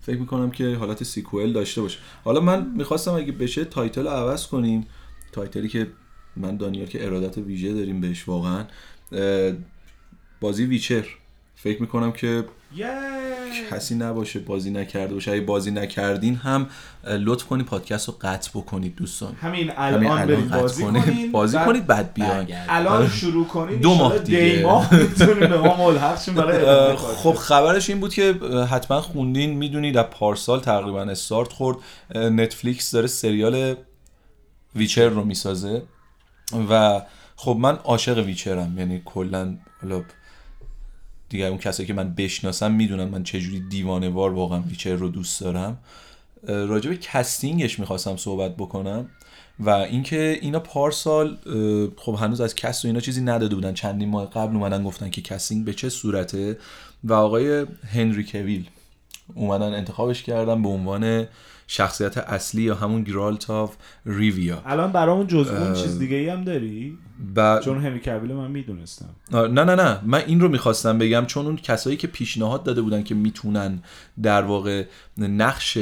[0.00, 1.98] فکر می‌کنم که حالت sequel داشته باشه.
[2.24, 4.86] حالا من می‌خواستم اگه بشه title عوض کنیم.
[5.32, 5.86] title ی که
[6.36, 8.64] من دانیال که ارادت ویژه داریم بهش واقعا
[10.40, 11.06] بازی Witcher.
[11.54, 12.44] فکر می‌کنم که
[13.70, 15.30] کسی نباشه بازی نکرده باشه.
[15.30, 16.66] اگه بازی نکردین هم
[17.04, 19.34] لطف کنید پادکست رو قطع بکنید دوستان.
[19.34, 21.32] همین الان, همین الان بازی کنید.
[21.32, 23.08] بازی کنید بعد بیان الان آره.
[23.10, 23.80] شروع کنید.
[23.80, 24.62] دو ماه دیگه.
[24.62, 24.90] ماه
[25.26, 28.32] به ما ملحق برای خب خبرش این بود که
[28.70, 29.50] حتما خوندین.
[29.50, 31.78] می‌دونید از پارسال تقریبا استارت خورد.
[32.14, 33.74] نتفلیکس داره سریال
[34.74, 35.82] ویچر رو می‌سازه.
[36.70, 37.02] و
[37.36, 38.78] خب من عاشق Witcher م.
[38.78, 39.56] یعنی کلا
[41.28, 45.40] دیگه اون کسایی که من بشناسم می‌دونم من چجوری دیوانه وار واقعا Witcher رو دوست
[45.40, 45.78] دارم.
[46.48, 49.08] راجع به casting ش می‌خواستم صحبت بکنم
[49.60, 51.36] و اینکه اینا پارسال
[51.96, 53.74] خب هنوز از cast و اینا چیزی نداده بودن.
[53.74, 56.58] چندین ماه قبل اومدن گفتن که casting به چه صورته
[57.04, 58.68] و آقای هنری کویل
[59.34, 61.26] اومدن انتخابش کردن به عنوان
[61.66, 64.62] شخصیت اصلی یا همون Geralt of ریویا.
[64.66, 66.98] الان برامون جز اون چیز دیگه ای هم داری؟
[67.36, 67.60] ب...
[67.60, 69.08] چون هنری کویل من می‌دونستم.
[69.32, 70.00] نه نه نه.
[70.04, 73.82] من این رو می‌خواستم بگم چون اون کسایی که پیشنهاد داده بودن که می‌تونن
[74.22, 74.84] در واقع
[75.18, 75.78] نقش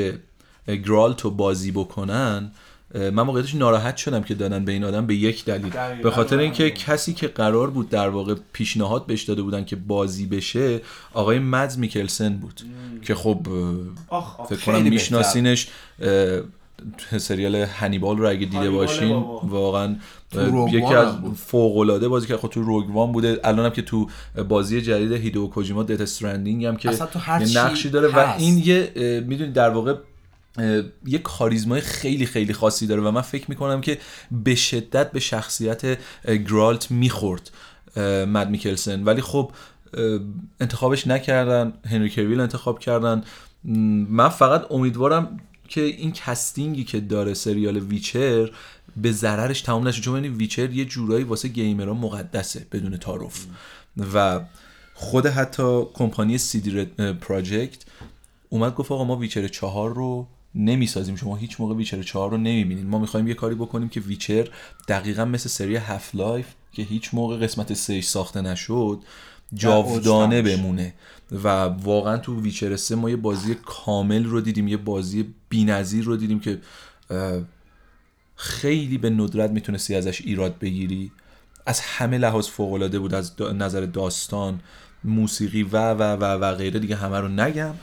[0.67, 2.51] گرالت رو بازی بکنن
[2.95, 5.73] من موقعیتش ناراحت شدم که دادن به این آدم به یک دلیل.
[6.03, 10.27] به خاطر اینکه کسی که قرار بود در واقع پیشنهاد بهش داده بودن که بازی
[10.27, 10.81] بشه
[11.15, 12.61] آقای مدز میکلسن بود.
[13.03, 13.47] که خب
[14.49, 15.69] فکر کنم میشناسینش.
[17.19, 19.97] سریال هنیبال رو اگه دیده باشین واقعا
[20.69, 24.09] یکی از فوق العاده بازی که خب تو روگوان بوده الانم که تو
[24.49, 28.93] بازی جدید هیدو کوجیما دت استرندینگ هم که یه نقشی داره و این یه
[29.27, 29.95] می‌دونید در واقع
[31.07, 33.99] یه کاریزمای خیلی خیلی خاصی داره و من فکر می‌کنم که
[34.31, 37.51] به شدت به شخصیت گرالت می‌خورد
[38.27, 39.05] مد میکلسن.
[39.05, 39.53] ولی خب
[40.61, 43.25] انتخابش نکردن هنری کویل انتخاب کردن.
[44.09, 48.51] من فقط امیدوارم که این casting ی که داره سریال Witcher
[48.97, 53.47] به ضررش تمام نشه چون Witcher یه جورایی واسه gamer ها مقدسه بدون تعارف.
[54.15, 54.41] و
[54.95, 56.85] خود حتی کمپانی CD
[57.21, 57.85] Projekt
[58.49, 61.17] اومد گفت آقا ما Witcher چهار رو نمی‌سازیم.
[61.17, 64.49] شما هیچ موقع Witcher 4 رو نمی‌بینید ما می‌خوایم یه کاری بکنیم که Witcher
[64.89, 69.01] دقیقا مثل سری Half-Life که هیچ موقع قسمت 3 ساخته نشد
[69.55, 70.95] جاودانه بمونه.
[71.33, 76.17] و واقعا تو ویچر 3 ما یه بازی کامل رو دیدیم یه بازی بی‌نظیر رو
[76.17, 76.61] دیدیم که
[78.37, 81.13] خیلی به ندرت می‌تونستی ازش ایراد بگیری.
[81.67, 84.61] از همه لحاظ فوق العاده بود از نظر داستان
[85.05, 86.81] موسیقی و و و و غیره.
[86.81, 87.75] دیگه همه رو نگم.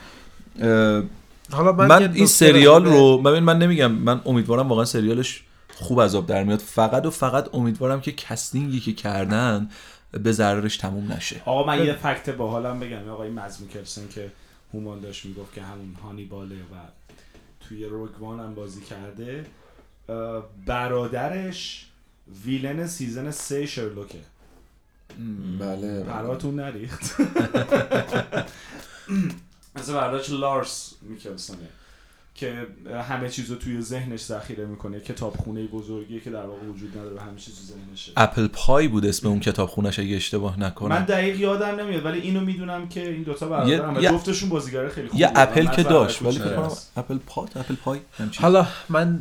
[1.52, 5.42] حالا من, من این سریال رو من من نمیگم من امیدوارم واقعا سریالش
[5.74, 6.58] خوب از آب در میاد.
[6.58, 9.68] فقط و فقط امیدوارم که casting ی که کردن
[10.12, 11.42] به ضررش تموم نشه.
[11.44, 13.08] آقا من یه fact باحالم بگم.
[13.08, 14.30] آقای مز میکلسن که
[14.74, 16.76] هومان داشت می‌گفت که همون هانیباله و
[17.60, 19.46] توی Rogue One هم بازی کرده
[20.66, 21.86] برادرش
[22.44, 24.18] villain season سه Sherlock ه.
[25.58, 27.16] بله براتون نریخت.
[29.76, 31.68] مثل برداشت لارس میکلسنه
[32.34, 32.66] که
[33.08, 37.18] همه چیز رو توی ذهنش ذخیره می‌کنه کتابخونه بزرگی که در واقع وجود نداره و
[37.18, 38.12] همه چیز تو ذهنشه.
[38.16, 40.88] اپل پای بود اسم اون کتاب خونش اگه اشتباه نکنم.
[40.88, 45.08] من دقیق یادم نمیاد ولی اینو می‌دونم که این دوتا برادرن و جفتشون بازیگر خیلی
[45.08, 45.42] خوبی یه بودن.
[45.42, 46.40] اپل که داشت ولی.
[46.96, 48.42] اپل پات اپل پای همچین.
[48.42, 49.20] حالا من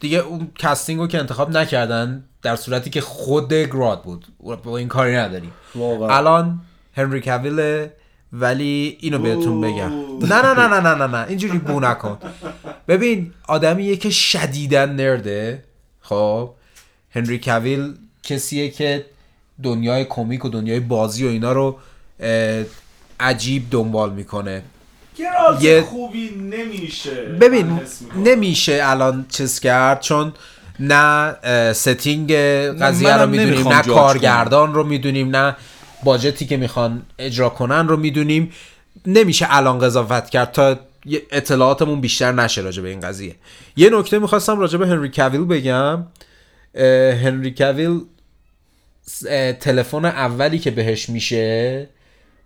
[0.00, 4.26] دیگه اون کستینگ رو که انتخاب نکردن در صورتی که خود گراد بود
[4.64, 5.52] با این کاری نداریم.
[5.74, 6.16] واقعا.
[6.16, 6.60] الان
[6.96, 7.94] هنری کویله
[8.32, 9.92] ولی اینو بهتون بگم.
[10.22, 11.26] نه نه نه نه نه نه نه.
[11.28, 12.18] اینجوری بو نکن.
[12.88, 15.64] ببین آدمیه که شدیدن نرده.
[16.00, 16.50] خب
[17.14, 19.06] هنری کویل کسیه که
[19.62, 21.78] دنیای کمیک و دنیای بازی و اینا رو
[23.20, 24.62] عجیب دنبال می‌کنه.
[25.16, 27.14] گرالت یه- خوبی نمیشه.
[27.40, 27.80] ببین.
[28.16, 30.32] نمیشه الان چیز کرد چون
[30.80, 31.36] نه
[31.72, 32.32] ستینگ
[32.82, 35.56] قضیه رو می‌دونیم نه کارگردان رو می‌دونیم نه
[36.04, 38.52] باجتی که می‌خوان اجرا کنن رو می‌دونیم.
[39.06, 40.78] نمیشه الان قضاوت کرد تا
[41.30, 43.34] اطلاعاتمون بیشتر نشه راجع به این قضیه.
[43.76, 46.06] یه نکته می‌خواستم راجع به هنری کویل بگم.
[47.22, 48.00] هنری کویل
[49.60, 51.88] تلفن اولی که بهش میشه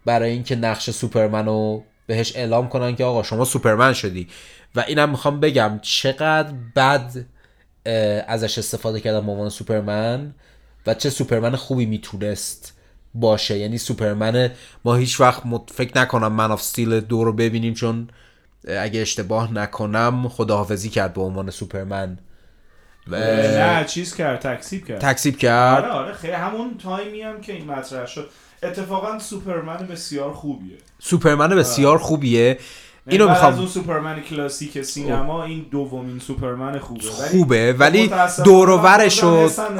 [0.05, 4.29] برای اینکه نقش سوپرمن رو بهش اعلام کنن که آقا شما سوپرمن شدی.
[4.75, 7.13] و اینم می‌خوام بگم چقدر بد
[8.29, 10.35] ازش استفاده کردن به عنوان سوپرمن
[10.87, 12.76] و چه سوپرمن خوبی می‌تونست.
[13.21, 13.59] باشه.
[13.59, 14.51] یعنی سوپرمن
[14.85, 18.09] ما هیچ وقت مت- فکر نکنم Man of Steel دو رو ببینیم چون
[18.69, 22.19] اگه اشتباه نکنم خداحافظی کرد به عنوان سوپرمن.
[23.11, 24.99] و- نه چیز کرد تکذیب کرد.
[25.01, 25.85] تکذیب کرد.
[25.85, 28.31] آره آره خیلی همون تایمی هم که این مطرح شد.
[28.63, 30.77] اتفاقا سوپرمن بسیار خوبیه.
[30.99, 32.59] سوپرمن بسیار خوبیه.
[33.09, 37.03] اینو اینو بعد از می‌خوام اون سوپرمن کلاسیک سینما این دومین سوپرمن خوبه.
[37.03, 38.11] خوبه ولی
[38.45, 38.87] دور و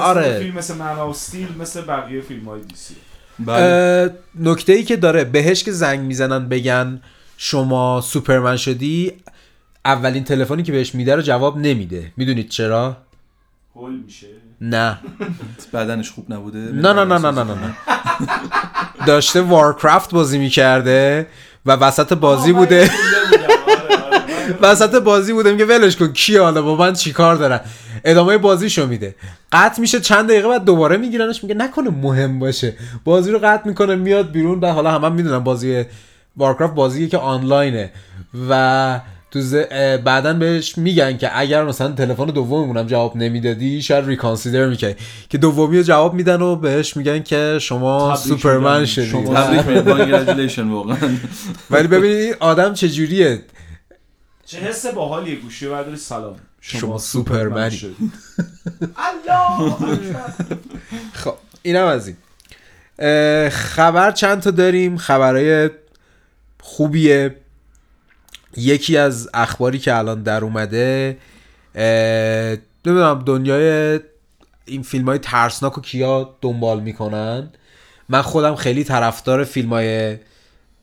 [0.01, 0.39] آره.
[0.39, 2.97] فیلم مثل من استیل مثل بقیه فیلم های دیسی
[3.39, 4.11] بله.
[4.41, 7.01] نکته ای که داره بهش که زنگ می‌زنن بگن
[7.37, 9.13] شما سوپرمن شدی
[9.85, 12.13] اولین تلفنی که بهش میده رو جواب نمیده.
[12.17, 12.97] می‌دونید چرا؟
[13.77, 14.27] هول میشه.
[14.61, 14.99] نه.
[15.73, 17.77] بدنش خوب نبوده؟ نه نه نه نه نه نه نه.
[19.07, 21.27] داشته وارکرافت بازی می‌کرده
[21.67, 23.73] و وسط بازی بوده اینو خونده بودم.
[23.73, 24.19] آره، آره.
[24.27, 27.61] من- وسط بازی بوده میگه ولش کن کی حالا؟ با من چیکار دارن؟
[28.05, 29.15] ادامه بازیشو میده.
[29.53, 32.73] قطع میشه چند دقیقه بعد دوباره میگیرنش میگه نکنه مهم باشه.
[33.05, 35.85] بازی رو قطع می‌کنه میاد بیرون و حالا هم می‌دونن بازی
[36.37, 37.91] وارکرافت بازیه که آنلاینه.
[38.51, 39.41] و تو
[40.05, 44.95] بعدا بهش میگن که اگر مثلا تلفن دوممونم جواب نمی‌دادی شاید ریکانسیدر می‌کنی
[45.29, 48.85] که دومی رو جواب میدن و بهش میگن که شما سوپرمن میگم.
[48.85, 49.07] شدی.
[49.07, 50.97] شما تبریک واقعا.
[51.71, 53.43] ولی ببینید این آدم چجوریه؟
[54.47, 56.37] چه حس باحالیه گوشی و برداری؟ سلام.
[56.61, 57.81] شما سوپرمنی.
[58.97, 60.17] الله.
[61.13, 62.17] خب اینم از این.
[63.49, 65.71] خبر چند تا داریم؟ خبرهای
[66.61, 67.37] خوبیه.
[68.57, 71.19] یکی از اخباری که الان در اومده
[72.87, 74.01] نمی‌دونم دنیای
[74.65, 77.51] این فیلم های ترسناک رو کیا دنبال می‌کنن؟
[78.09, 80.19] من خودم خیلی طرفدار فیلم های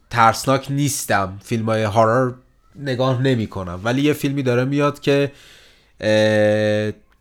[0.10, 1.40] ترسناک نیستم.
[1.44, 2.34] فیلم های هارر
[2.76, 5.32] نگاه نمی کنم ولی یه فیلمی داره میاد که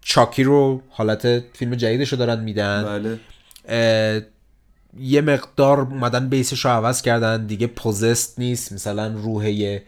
[0.00, 2.84] چاکی رو حالت فیلم جدیدش رو دارن میدن.
[2.84, 4.26] بله.
[5.00, 7.46] یه مقدار اومدن بیسش رو عوض کردن.
[7.46, 8.72] دیگه پوزست نیست.
[8.72, 9.82] مثلا روح یه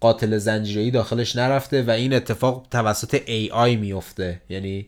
[0.00, 4.86] قاتل زنجیره‌ای داخلش نرفته و این اتفاق توسط AI میفته یعنی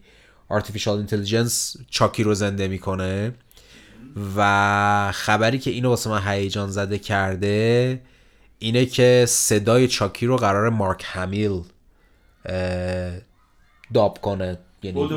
[0.51, 3.33] Artificial Intelligence چاکی رو زنده می‌کنه.
[4.37, 8.01] و خبری که اینو واسه من هیجان زده کرده
[8.63, 11.63] اینه که صدای چاکی رو قرار مارک همیل
[13.95, 14.59] داب کنه.
[14.83, 15.09] یعنی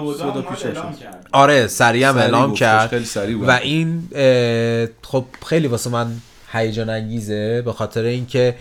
[1.32, 2.94] آره سریع هم سریع اعلام کرد.
[3.42, 4.10] و این
[5.02, 6.12] خب خیلی واسه من
[6.52, 8.56] هیجان انگیزه به خاطر اینکه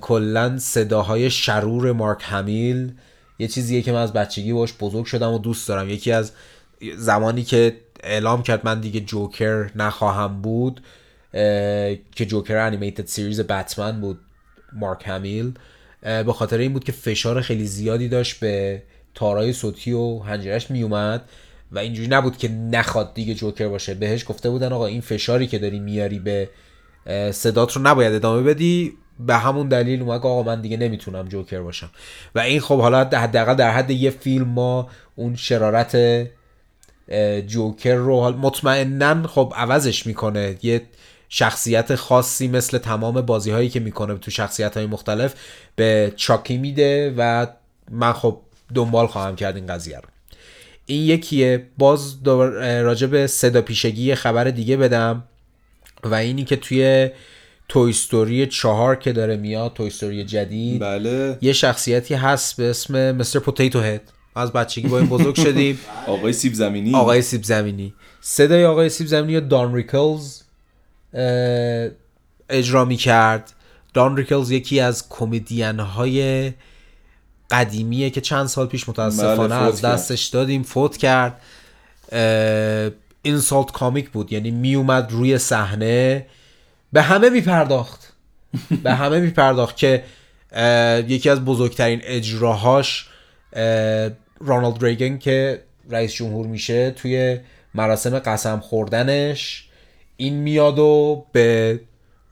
[0.00, 2.92] کلا صداهای شرور مارک همیل
[3.38, 5.88] یه چیزیه که من از بچگی باش بزرگ شدم و دوست دارم.
[5.88, 6.32] یکی از
[6.96, 10.80] زمانی که اعلام کرد من دیگه جوکر نخواهم بود
[12.14, 14.20] که جوکر انیمیتد سیریز بتمن بود
[14.72, 15.52] مارک همیل.
[16.02, 18.82] به خاطر این بود که فشار خیلی زیادی داشت به
[19.14, 21.22] تارای صوتی و هنجرش میومد
[21.72, 23.94] و اینجوری نبود که نخواد دیگه جوکر باشه.
[23.94, 26.48] بهش گفته بودن آقا این فشاری که داری میاری به
[27.32, 28.92] صدات رو نباید ادامه بدی.
[29.20, 31.90] به همون دلیل اومد آقا من دیگه نمی‌تونم جوکر باشم.
[32.34, 35.96] و این خب حالا حداقل در حد یه فیلم ما اون شرارت
[37.46, 40.56] جوکر رو مطمئنا خب عوضش می‌کنه.
[40.62, 40.82] یه
[41.28, 45.34] شخصیت خاصی مثل تمام بازی هایی که می‌کنه تو شخصیت های مختلف
[45.76, 47.46] به چاکی میده و
[47.90, 48.40] من خب
[48.74, 50.08] دنبال خواهم کرد این قضیه رو.
[50.86, 51.66] این یکیه.
[51.78, 55.24] باز راجع به صدا پیشگی خبر دیگه بدم
[56.04, 57.10] و اینی که توی
[57.68, 61.38] Toy Story چهار که داره میاد Toy Story جدید بله.
[61.40, 63.38] یه شخصیتی هست به اسم Mr.
[63.38, 64.00] Potato Head.
[64.36, 65.78] از بچگی با این بزرگ شدیم.
[66.06, 66.94] آقای سیب زمینی.
[66.94, 67.94] آقای سیب زمینی.
[68.20, 70.42] صدای آقای سیب زمینی رو دان ریکلز؟
[72.48, 73.52] اجرا می کرد
[73.94, 76.52] دان ریکلز یکی از کمدین های
[77.50, 79.80] قدیمیه که چند سال پیش متاسفانه بله، از.
[79.80, 81.40] دستش دادیم فوت کرد.
[83.22, 86.26] اینسالت کامیک بود یعنی می اومد روی صحنه
[86.92, 88.12] به همه می پرداخت
[88.84, 90.04] به همه می پرداخت که
[91.08, 93.08] یکی از بزرگترین اجراهاش
[93.52, 97.38] اه، رونالد ریگن که رئیس جمهور میشه توی
[97.74, 99.67] مراسم قسم خوردنش.
[100.20, 101.80] این میاد و به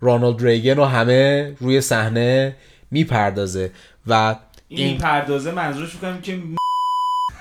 [0.00, 2.56] رونالد ریگن و همه روی صحنه
[2.90, 3.70] می‌پردازه
[4.06, 4.36] و
[4.68, 6.38] این, پردازه منظورش می‌کنم که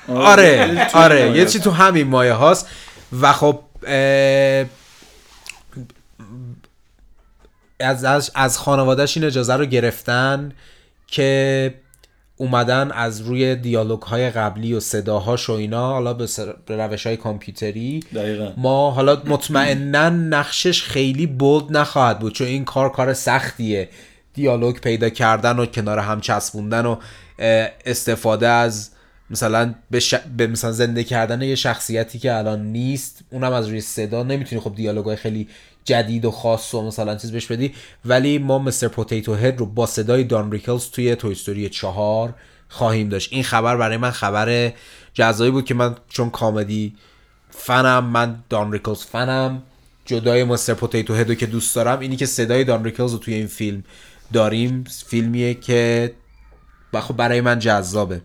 [0.08, 2.70] آره آره یه چی تو همین مایه هاست.
[3.22, 3.60] و خب
[7.80, 10.52] از, از خانوادهش این اجازه رو گرفتن
[11.08, 11.74] که
[12.38, 16.28] اومدن از روی دیالوگ های قبلی و صداهاش و اینا حالا به,
[16.68, 18.00] روش های کامپیوتری.
[18.16, 18.54] دقیقا.
[18.58, 23.90] ما حالا مطمئنا نقشش خیلی بولد نخواهد بود چون این کار کار سختیه.
[24.34, 26.96] دیالوگ پیدا کردن و کنار هم چسبوندن و
[27.86, 28.92] استفاده از
[29.30, 30.14] مثلا به, ش...
[30.14, 34.24] به مثلا زنده کردن یه شخصیتی که الان نیست اونم از روی صدا.
[34.24, 35.48] نمی‌تونی خب دیالوگای خیلی
[35.86, 37.74] جدید و خاص و مثلا چیز بهش بدی.
[38.06, 38.88] ولی ما Mr.
[38.88, 42.34] Potato Head رو با صدای دان ریکلز توی Toy Story چهار
[42.70, 43.34] خواهیم داشت.
[43.34, 44.74] این خبر برای من خبر
[45.14, 46.96] جذابی بود که من چون comedy
[47.50, 49.64] fan م من دان ریکلز فنم
[50.06, 50.74] جدای Mr.
[50.74, 53.84] Potato Head و که دوست دارم اینی که صدای دان ریکلز رو توی این فیلم
[54.34, 54.84] داریم.
[55.08, 56.14] فیلمیه که
[56.94, 58.22] خب برای من جذابه.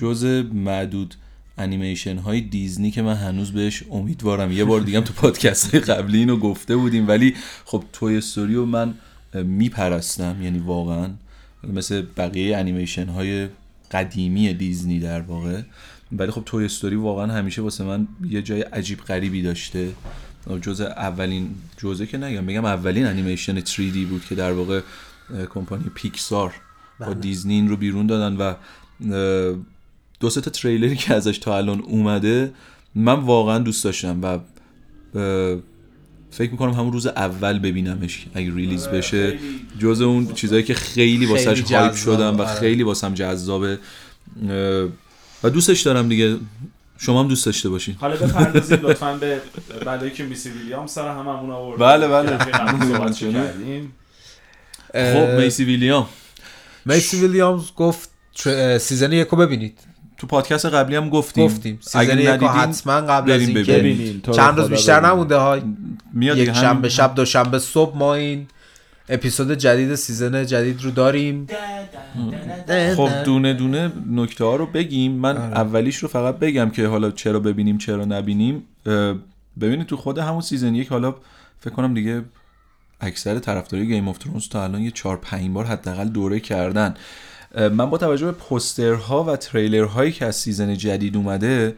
[0.00, 1.14] جز معدود.
[1.58, 4.52] انیمیشن های دیزنی که من هنوز بهش امیدوارم.
[4.52, 7.34] یه بار دیگه تو پادکست های قبلی اینو گفته بودیم ولی
[7.64, 8.94] خب توی استوری رو من
[9.34, 11.10] میپرستم یعنی واقعا
[11.64, 13.48] مثل بقیه انیمیشن های
[13.90, 15.62] قدیمی دیزنی در واقع.
[16.12, 19.92] ولی خب توی استوری واقعا همیشه واسه من یه جای عجیب غریبی داشته.
[20.62, 24.80] جز اولین جزء که نگم بگم اولین انیمیشن 3D بود که در واقع
[25.50, 26.54] کمپانی Pixar
[27.00, 28.54] با دیزنی این رو بیرون دادن و
[30.20, 32.52] دو سه تا تریلری که ازش تا الان اومده
[32.94, 34.38] من واقعا دوست داشتم و
[36.30, 39.38] فکر می‌کنم همون روز اول ببینمش اگه release آره، بشه.
[39.78, 42.60] جز اون چیزایی که خیلی واسش hype شدم و آره.
[42.60, 43.78] خیلی واسم جذابه.
[45.42, 46.36] و دوستش دارم دیگه.
[46.98, 47.94] شما هم دوست داشته باشین.
[48.00, 49.40] حالا بپردازیم لطفا به
[49.86, 52.38] بلایی که میسی ویلیام سر هم همون آورد بله، بله.
[53.10, 53.92] کردیم.
[54.92, 56.08] خب میسی ویلیام.
[56.84, 58.10] میسی ویلیامز گفت
[58.80, 59.78] season یکو ببینید.
[60.18, 61.44] تو پادکست قبلی هم گفتیم.
[61.46, 61.78] گفتیم.
[61.80, 65.06] season اگه ندیدین حتما قبل از اینکه چند روز بیشتر.
[65.06, 65.62] نمونده های؟
[66.12, 68.46] میاد یک شنبه شب دوشنبه صبح ما این
[69.08, 71.46] اپیزود جدید season جدید رو داریم.
[72.96, 75.12] خب دونه دونه نکته ها رو بگیم.
[75.12, 75.58] من آره.
[75.58, 78.62] اولیش رو فقط بگم که حالا چرا ببینیم چرا نبینیم.
[79.60, 81.14] ببینید تو خود همون season یک حالا
[81.60, 82.22] فکر کنم دیگه
[83.00, 86.94] اکثر طرفداری Game of Thrones تا الان یه چهار پنج بار حداقل دوره کردن.
[87.54, 91.74] من با توجه به پوسترها و تریلرهایی که از season جدید اومده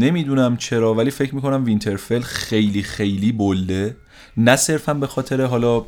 [0.00, 3.96] نمی‌دونم چرا ولی فکر می‌کنم وینترفل خیلی خیلی بلده
[4.36, 5.84] نه صرفا به خاطر حالا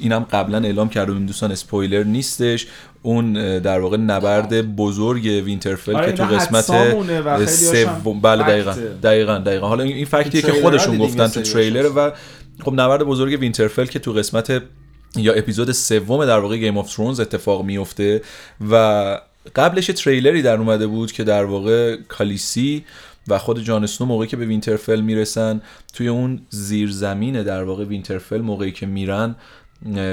[0.00, 2.66] اینم قبلا اعلام کردم دوستان اسپویلر نیستش
[3.02, 6.64] اون در واقع نبرد بزرگ وینترفل آره، که تو قسمت
[7.46, 8.74] سوم بله دقیقا.
[9.02, 11.42] دقیقا دقیقا حالا این fact یه که خودشون گفتن تو.
[11.42, 12.12] تریلر و
[12.64, 14.62] خب نبرد بزرگ وینترفل که تو قسمت
[15.16, 18.22] یا اپیزود سوم در واقع Game of Thrones اتفاق میفته
[18.70, 19.20] و
[19.56, 22.84] قبلش تریلری در اومده بود که در واقع کالیسی
[23.28, 25.62] و خود جان اسنو موقعی که به وینترفل می‌رسن
[25.92, 29.36] توی اون زیرزمین در واقع وینترفل موقعی که میرن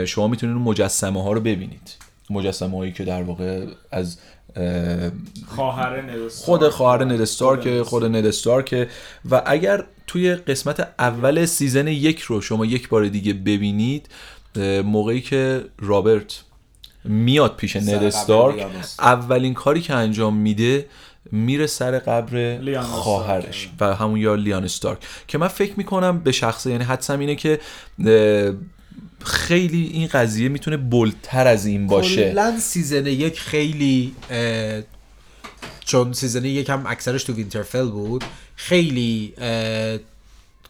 [0.06, 1.96] شما می‌تونید اون مجسمه ها رو ببینید
[2.30, 4.18] مجسمه هایی که در واقع از
[4.56, 5.12] اه،
[5.48, 6.04] خواهر.
[6.30, 8.88] خود خواهر ند استارک خود خود ند استارک
[9.32, 14.08] و اگر توی قسمت اول season یک رو شما یک بار دیگه ببینید
[14.86, 16.44] موقعی که رابرت
[17.04, 18.68] میاد پیش ند استارک.
[19.00, 20.86] اولین کاری که انجام میده
[21.32, 23.70] میره سر قبر خواهرش.
[23.80, 27.60] و همون یا لیان استارک که من فکر می‌کنم به شخصه یعنی حدسم اینه که
[29.24, 34.16] خیلی این قضیه می‌تونه bold تر از این باشه کلا season یک خیلی
[35.86, 38.24] چون season یک هم اکثرش تو وینترفل بود
[38.56, 39.34] خیلی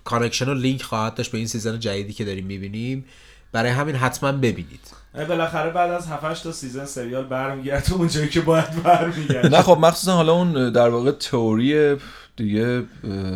[0.04, 3.06] connection و لینک خواهد داشت به این season جدیدی که داریم می‌بینیم
[3.52, 4.80] برای همین حتما ببینید.
[5.14, 9.50] بالاخره بعد از 7 تا season سریال برمیگرده تو اونجایی که باید برمیگرده.
[9.50, 11.98] نه خب مخصوصا حالا اون در واقع تئوری
[12.36, 12.84] دیگه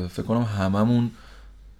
[0.09, 1.11] فکر کنم هممون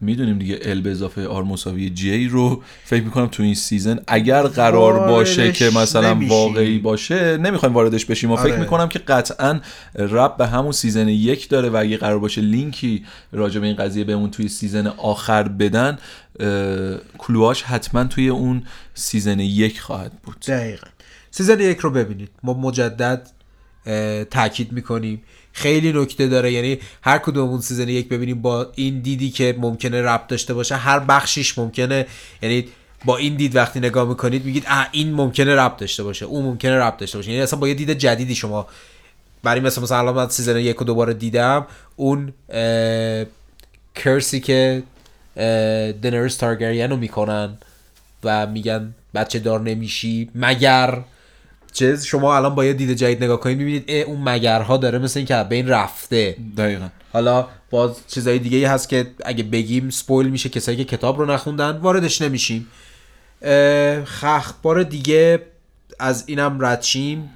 [0.02, 4.42] می‌دونیم دیگه L به اضافه R مساوی J رو فکر می‌کنم تو این season اگر
[4.42, 6.38] قرار باشه که مثلا نمیشیم.
[6.38, 8.32] واقعی باشه نمی‌خوایم واردش بشیم.
[8.32, 8.60] و فکر آره.
[8.60, 9.60] می‌کنم که قطعا
[9.96, 14.04] ربط به همون season یک داره و اگه قرار باشه لینکی راجع به این قضیه
[14.04, 15.98] بهمون توی season آخر بدن
[16.40, 18.64] اه، clue هاش حتما توی اون
[18.94, 20.40] season یک خواهد بود.
[20.48, 20.88] دقیقا.
[21.32, 22.30] season یک رو ببینید.
[22.44, 23.28] ما مجدد
[24.32, 25.22] تاکید می‌کنیم.
[25.58, 26.52] خیلی نکته داره.
[26.52, 30.76] یعنی هر کدوم اون season یک ببینیم با این دیدی که ممکنه ربط داشته باشه.
[30.76, 32.06] هر بخشیش ممکنه.
[32.42, 32.68] یعنی
[33.06, 36.26] با این دید وقتی نگاه می‌کنید میگید اه این ممکنه ربط داشته باشه.
[36.26, 37.30] اون ممکنه ربط داشته باشه.
[37.30, 38.68] یعنی اصلا با یه دید جدیدی شما.
[39.44, 41.68] برای مثلا مثلا من season یک رو دوباره دیدم.
[41.96, 42.34] اون
[43.96, 44.84] کرسی که
[46.04, 47.58] دنرس تارگریان رو می‌کنن
[48.24, 50.30] و میگن بچه دار نمیشی.
[50.36, 51.00] مگر
[51.76, 55.28] چیز شما الان با یه دید جدید نگاه کنید می‌بینید اون مگرها داره مثل این
[55.28, 56.36] که از بین رفته.
[56.58, 56.88] دقیقا.
[57.14, 61.26] حالا باز چیزای دیگه ای هست که اگه بگیم سپویل میشه کسایی که کتاب رو
[61.26, 62.68] نخوندن واردش نمیشیم.
[63.42, 65.42] اه، خ اخبار دیگه
[66.00, 67.30] از اینم رد شیم.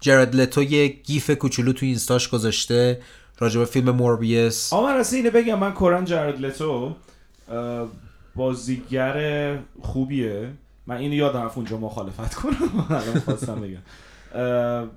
[0.00, 3.00] جرد لتو یه گیف کوچولو تو اینستاش گذاشته
[3.38, 4.72] راجع به فیلم موربیس.
[4.72, 6.94] من راستی اینو بگم من کورن جرد لتو
[8.36, 10.48] بازیگر خوبیه.
[10.86, 12.86] من اینو یادم رفت اونجا مخالفت کنم.
[12.90, 14.88] الان خواستم بگم.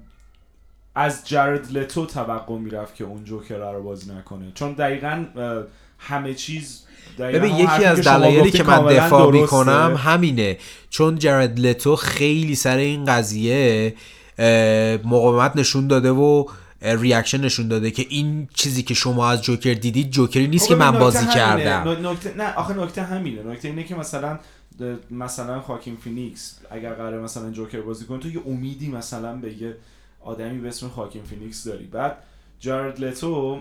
[0.95, 4.51] از جرد لتو توقع می‌رفت که اون جوکر رو بازی نکنه.
[4.55, 5.25] چون دقیقا
[5.97, 6.81] همه چیز
[7.19, 9.31] ببین یکی از دلایلی که من دفاع.
[9.31, 10.57] می‌کنم همینه.
[10.89, 13.93] چون جرد لتو خیلی سر این قضیه
[15.03, 16.45] مقاومت نشون داده و
[16.81, 20.75] reaction نشون داده که این چیزی که شما از جوکر دیدید جوکری نیست خب که
[20.75, 21.35] من بازی همینه.
[21.35, 22.07] کردم.
[22.07, 23.43] نکته نه آخه نکته همینه.
[23.43, 24.39] نکته اینه که مثلا
[25.11, 29.77] مثلا واکین فینیکس اگر قرار مثلا جوکر بازی کنه تو یه امیدی مثلا به یه
[30.21, 31.85] آدمی به اسم واکین فینیکس داری.
[31.85, 32.17] بعد
[32.59, 33.59] جارد لتو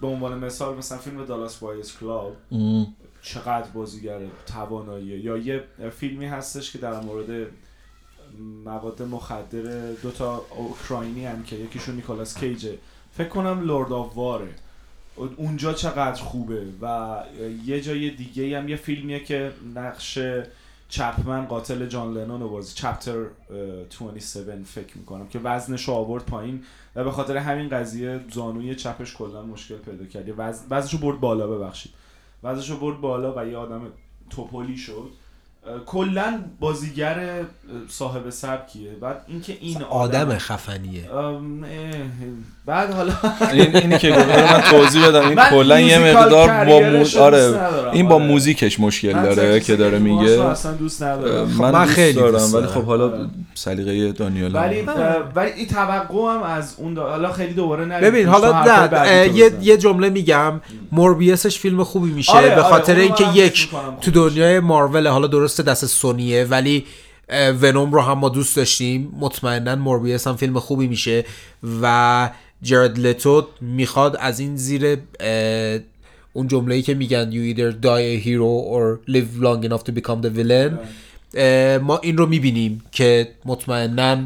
[0.00, 2.36] به عنوان مثال مثلا فیلم Dallas Buyers Club.
[3.22, 5.18] چقدر بازیگر تواناییه.
[5.18, 7.46] یا یه فیلمی هستش که در مورد
[8.64, 12.78] مواد مخدر دوتا اوکراینی هم که یکیشون نیکولاس کیجه.
[13.12, 14.48] فکر کنم لورد آف واره.
[15.36, 17.16] اونجا چقدر خوبه و
[17.64, 20.18] یه جای دیگه هم یه فیلمیه که نقش
[20.88, 23.24] چپمن قاتل جان لنون رو بازی چپتر
[24.14, 26.64] 27 فکر می‌کنم که وزنش رو آورد پایین
[26.96, 30.34] و به خاطر همین قضیه زانوی چپش کلا مشکل پیدا کرد.
[30.36, 31.92] وزن وزنش رو برد بالا ببخشید.
[32.42, 33.82] وزنش رو برد بالا و یه آدم
[34.30, 35.10] توپلی شد.
[35.86, 37.44] کلا بازیگر
[37.88, 41.10] صاحب سبکیه بعد اینکه این آدم خفنیه
[42.68, 43.12] بعد حالا
[43.52, 47.16] این اینی که گفتم من توضیح بدم این کلا یه مقدار با موز...
[47.16, 47.60] آره
[47.92, 48.24] این با آره.
[48.24, 52.66] موزیکش مشکل داره که داره میگه اصلا دوست ندارم من, من دوست خیلی دارم ولی.
[52.66, 53.26] خب حالا آره.
[53.54, 54.80] سلیقه دانیال ولی.
[54.80, 57.10] اه، ولی این توقع هم از اون دا...
[57.10, 59.52] حالا خیلی دوباره نریم ببین حالا نه یه.
[59.62, 60.60] یه جمله میگم
[60.92, 63.68] موربیسش فیلم خوبی میشه آره، به آره، خاطر اینکه یک
[64.00, 66.84] تو دنیای مارول حالا درسته دست سونیه ولی
[67.60, 69.14] ونوم رو هم ما دوست داشتیم.
[69.20, 71.24] مطمئنا موربیس هم فیلم خوبی میشه
[71.82, 72.30] و
[72.62, 74.98] جرد لتو می‌خواد از این زیر
[76.32, 79.92] اون جمله ای که میگن you either die a hero or live long enough to
[79.92, 80.72] become the villain.
[81.82, 84.16] ما این رو می‌بینیم که مطمئنا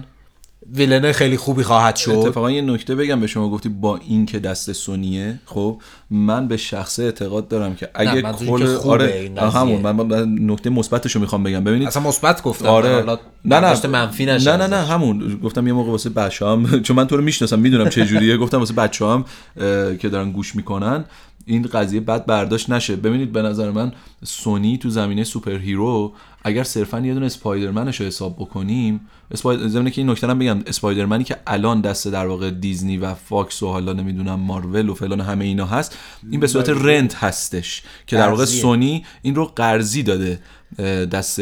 [0.74, 2.10] ویلن خیلی خوبی خواهد شد.
[2.10, 6.56] اتفاقا یه نکته بگم به شما گفتی با این که دست سونیه خب من به
[6.56, 9.32] شخصه اعتقاد دارم که اگه کل آره.
[9.54, 11.64] همون من, نکته مثبتش رو می‌خوام بگم.
[11.64, 13.18] ببینید اصلا مثبت گفتم آره.
[13.44, 13.86] نه نه.
[13.86, 14.76] منفی نه نه نه.
[14.76, 15.40] همون.
[15.42, 18.36] گفتم یه موقع واسه بچه‌ام چون من تو رو می‌شناسم می‌دونم چه جوریه.
[18.36, 19.24] گفتم واسه بچه‌ام
[19.98, 21.04] که دارن گوش می‌کنن.
[21.47, 22.97] این قضیه بد برداشت نشه.
[22.97, 23.93] ببینید به نظر من
[24.24, 26.12] سونی تو زمینه superhero
[26.45, 29.68] اگر صرفا یه دونه اسپایدرمنش رو حساب بکنیم اسپاید...
[29.68, 33.68] ضمن که این نکته بگم اسپایدرمنی که الان دست در واقع دیزنی و فاکس و
[33.68, 35.99] حالا نمی‌دونم مارول و فلان همه اینا هست
[36.30, 38.45] این به صورت rent هستش که در واقع.
[38.45, 40.38] سونی این رو قرضی داده.
[41.12, 41.40] دست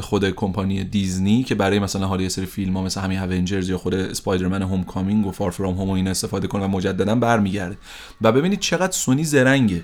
[0.00, 3.78] خود کمپانی دیزنی که برای مثلا حالا یه سری فیلم ها مثل همین Avengers یا
[3.78, 7.76] خود Spider-Man Homecoming و Far From Home و این استفاده کنه و مجددا برمیگرده.
[8.22, 9.82] و ببینید چقدر سونی زرنگه.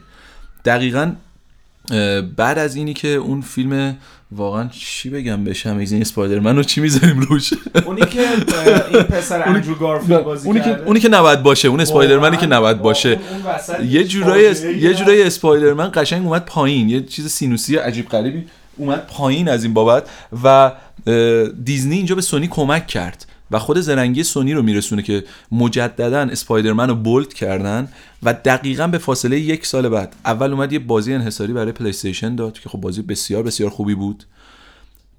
[0.64, 1.12] دقیقا
[2.36, 3.96] بعد از اینی که اون فیلم
[4.32, 7.50] واقعا چی بگم بهش این اسپایدرمن رو چی می‌ذاریم روش؟
[7.86, 8.20] اونی که
[8.90, 12.76] این پسر اندرو گارفیلد بازی اونی که اونی که نباید باشه اون اسپایدرمنی که نباید
[12.76, 13.20] با باشه.
[13.88, 14.44] یه جورایی
[14.78, 14.94] یه.
[14.94, 16.88] جورایی اسپایدرمن قشنگ اومد پایین.
[16.88, 18.44] یه چیز سینوسی عجیب غریبی
[18.78, 20.10] اومد پایین از این بابت
[20.44, 20.72] و
[21.64, 26.88] دیزنی اینجا به سونی کمک کرد و خود زرنگی سونی رو میرسونه که مجددا اسپایدرمن
[26.88, 27.88] رو bold کردن
[28.22, 31.92] و دقیقا به فاصله یک سال بعد اول اومد یه بازی انحصاری برای پلی
[32.36, 34.24] داد که خب بازی بسیار بسیار خوبی بود.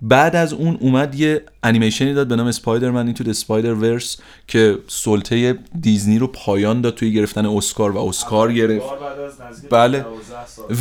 [0.01, 4.17] بعد از اون اومد یه انیمیشنی داد به نام Spider-Man Into the Spider-Verse
[4.47, 8.85] که سلطه دیزنی رو پایان داد توی گرفتن اسکار و اسکار گرفت.
[9.71, 10.05] بله.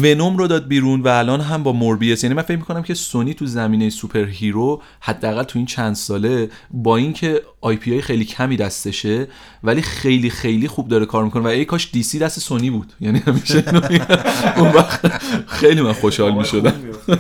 [0.03, 3.35] ونوم رو داد بیرون و الان هم با موربیس یعنی من فکر می‌کنم که سونی
[3.35, 9.27] تو زمینه superhero حداقل تو این چند ساله با اینکه IP های خیلی کمی دستشه
[9.65, 12.93] ولی خیلی خیلی خوب داره کار می‌کنه و ای کاش DC دست سونی بود.
[13.01, 13.65] یعنی همیشه
[14.59, 16.75] اون وقت خیلی من خوشحال می‌شدم.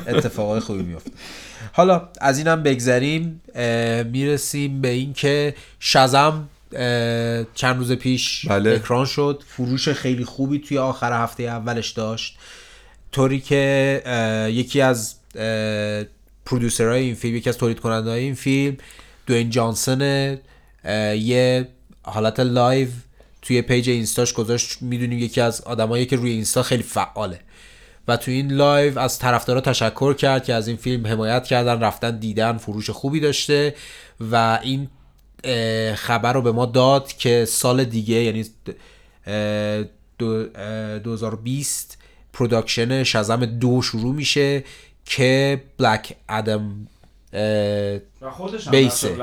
[0.06, 1.10] اتفاقای خوبی میفته
[1.78, 3.40] حالا از اینم بگذریم
[4.12, 6.48] می‌رسیم به اینکه شزم
[7.54, 8.70] چند روز پیش بله.
[8.70, 9.42] اکران شد.
[9.46, 12.38] فروش خیلی خوبی توی آخر هفته اولش داشت.
[13.12, 14.02] طوری که
[14.52, 15.14] یکی از
[16.46, 18.76] پرودوسرهای این فیلم یکی از تولید کننده این فیلم
[19.26, 20.02] دوین جانسون
[21.14, 21.68] یه
[22.02, 22.88] حالت live
[23.42, 24.82] توی page اینستاش گذاشت.
[24.82, 27.40] می‌دونیم یکی از آدمایی که روی اینستا خیلی فعاله.
[28.08, 32.18] و تو این live از طرفدارا تشکر کرد که از این فیلم حمایت کردن رفتن
[32.18, 33.74] دیدن فروش خوبی داشته
[34.30, 34.88] و این
[35.94, 38.44] خبر رو به ما داد که سال دیگه یعنی
[40.18, 41.98] 2020
[42.32, 44.64] production شزم دو شروع میشه
[45.04, 46.86] که Black Adam
[48.70, 49.16] بیسه.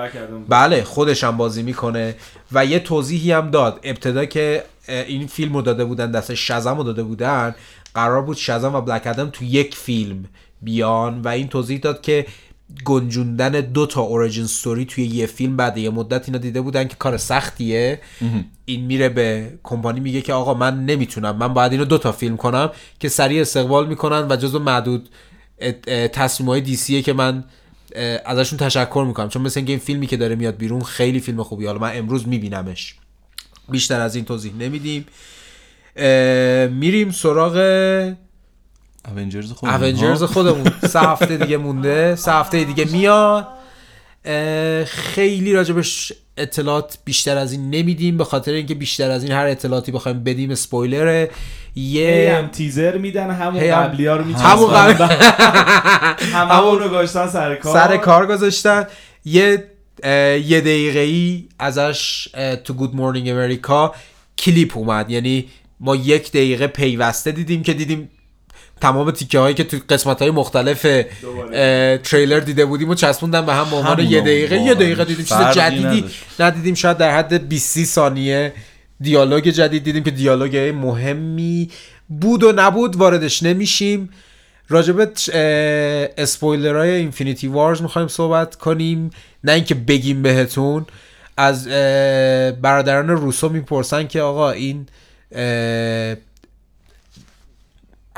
[0.49, 2.15] بله خودش هم بازی می‌کنه
[2.51, 3.79] و یه توضیحی هم داد.
[3.83, 7.55] ابتدا که این فیلم رو داده بودن دست شزم رو داده بودن.
[7.93, 10.25] قرار بود شزم و بلک ادم تو یک فیلم
[10.61, 12.25] بیان و این توضیح داد که
[12.85, 16.95] گنجوندن دو تا اوریجین ستوری توی یه فیلم بعد یه مدت اینا دیده بودن که
[16.95, 18.01] کار سختیه.
[18.65, 22.37] این میره به کمپانی میگه که آقا من نمی‌تونم من باید اینو دو تا فیلم
[22.37, 25.09] کنم که سریع استقبال می‌کنن و جزو معدود
[26.13, 27.43] تصمیم های دیسیه که من
[28.25, 29.29] ازشون تشکر می‌کنم.
[29.29, 32.27] چون مثل اینکه این فیلمی که داره میاد بیرون خیلی فیلم خوبی حالا من امروز
[32.27, 32.95] میبینمش.
[33.69, 35.05] بیشتر از این توضیح نمیدیم.
[36.73, 37.55] میریم سراغ
[39.17, 40.71] اونجرز خودمون اونجرز خودمون.
[40.93, 42.15] سه هفته دیگه مونده.
[42.15, 43.47] سه هفته دیگه میاد.
[44.85, 48.17] خیلی راجبش اطلاعات بیشتر از این نمیدیم.
[48.17, 51.29] به خاطر اینکه بیشتر از این هر اطلاعاتی بخوایم بدیم اسپویلره
[51.75, 55.13] یه هم تیزر میدن همون هم- قبلی ها رو همون قبل-
[56.51, 57.73] همون رو گذاشتن سر کار.
[57.73, 58.87] سر کار گذاشتن.
[59.25, 59.63] یه
[60.03, 62.27] یه دقیقه ای ازش
[62.63, 63.95] تو گود مورنینگ امریکا
[64.37, 65.09] کلیپ اومد.
[65.09, 65.45] یعنی
[65.79, 68.09] ما یک دقیقه پیوسته دیدیم که دیدیم
[68.81, 70.81] تمام تیکه هایی که تو قسمت های مختلف
[72.03, 74.57] تریلر دیده بودیم و چسبوندن به هم به عنوان یه دقیقه.
[74.57, 76.05] یه دقیقه دیدیم چیز جدیدی.
[76.39, 76.73] ندیدیم.
[76.73, 78.53] شاید در حد 20 ثانیه
[79.01, 81.69] دیالوگ جدید دیدیم که دیالوگ مهمی
[82.09, 84.09] بود و نبود واردش نمیشیم.
[84.69, 85.11] راجب
[86.17, 89.09] اسپویلرهای اینفینیتی وارز می‌خوایم صحبت کنیم.
[89.43, 90.85] نه اینکه بگیم بهتون.
[91.37, 91.67] از
[92.61, 94.87] برادران روسو می‌پرسن که آقا این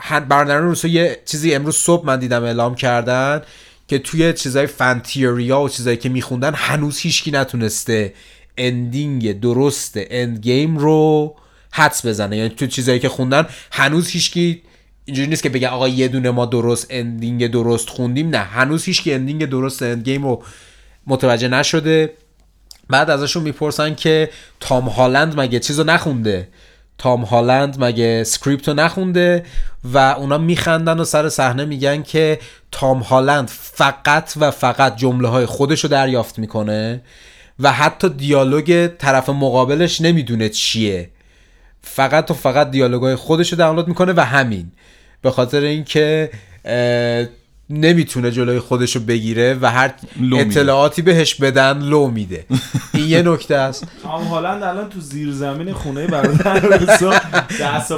[0.09, 3.41] برادران روسو یه چیزی امروز صبح من دیدم اعلام کردن
[3.87, 8.13] که توی چیزای فنتیوریا و چیزایی که میخوندن هنوز هیچکی نتونسته
[8.57, 11.35] ending درست End Game رو
[11.71, 12.37] حدس بزنه.
[12.37, 14.61] یعنی تو چیزایی که خوندن هنوز هیچکی
[15.07, 18.37] اینجوری نیست که بگن آقا یه دونه ما درست ending درست خوندیم نه.
[18.37, 20.43] هنوز هیچکی ending درست End Game رو
[21.07, 22.13] متوجه نشده.
[22.89, 24.29] بعد ازشون می‌پرسن که
[24.59, 26.47] تام هالند مگه چیزو نخونده؟
[26.97, 29.45] تام هالند مگه script رو نخونده؟
[29.83, 32.39] و اونا میخندن و سر صحنه میگن که
[32.71, 37.01] تام هالند فقط و فقط جمله های خودش رو دریافت می‌کنه
[37.59, 41.09] و حتی دیالوگ طرف مقابلش نمی‌دونه چیه.
[41.81, 44.71] فقط و فقط دیالوگای خودش رو دانلود می‌کنه و همین.
[45.21, 46.29] به خاطر اینکه
[47.69, 49.93] نمی‌تونه جلوی خودش رو بگیره و هر.
[50.37, 52.45] اطلاعاتی بهش بدن لو میده
[52.93, 56.59] این یه نکته است تام هالند الان تو زیر زمین خونه برادر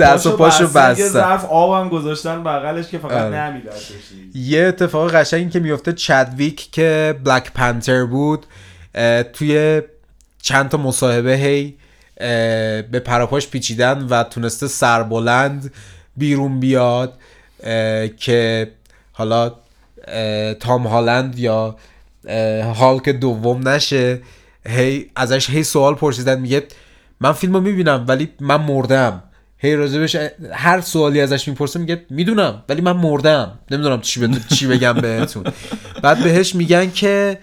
[0.01, 1.03] دست و پاشو بستن.
[1.03, 1.09] یه.
[1.09, 3.41] ظرف آبم گذاشتن بغلش که فقط آره.
[3.41, 3.91] نمیدردش
[4.33, 8.45] یه اتفاق قشنگی که میفته چدویک که بلک پنتر بود
[9.33, 9.81] توی
[10.41, 11.75] چند تا مصاحبه هی
[12.91, 15.71] به پراپاش پیچیدن و تونسته سربلند
[16.19, 17.13] بیرون بیاد
[18.17, 18.71] که
[19.11, 19.51] حالا
[20.59, 21.75] تام هالند یا
[22.75, 24.19] هالک دوم نشه
[24.67, 26.63] هی ازش هی سوال پرسیدن میگه
[27.19, 29.23] من فیلم رو می‌بینم ولی من مردم.
[29.57, 30.17] هی راجبش
[30.51, 33.59] هر سوالی ازش می‌پرسه میگه می‌دونم ولی من مردم.
[33.71, 34.29] نمی‌دونم چی.
[34.55, 35.43] چی بگم بهتون.
[36.03, 37.37] بعد بهش میگن که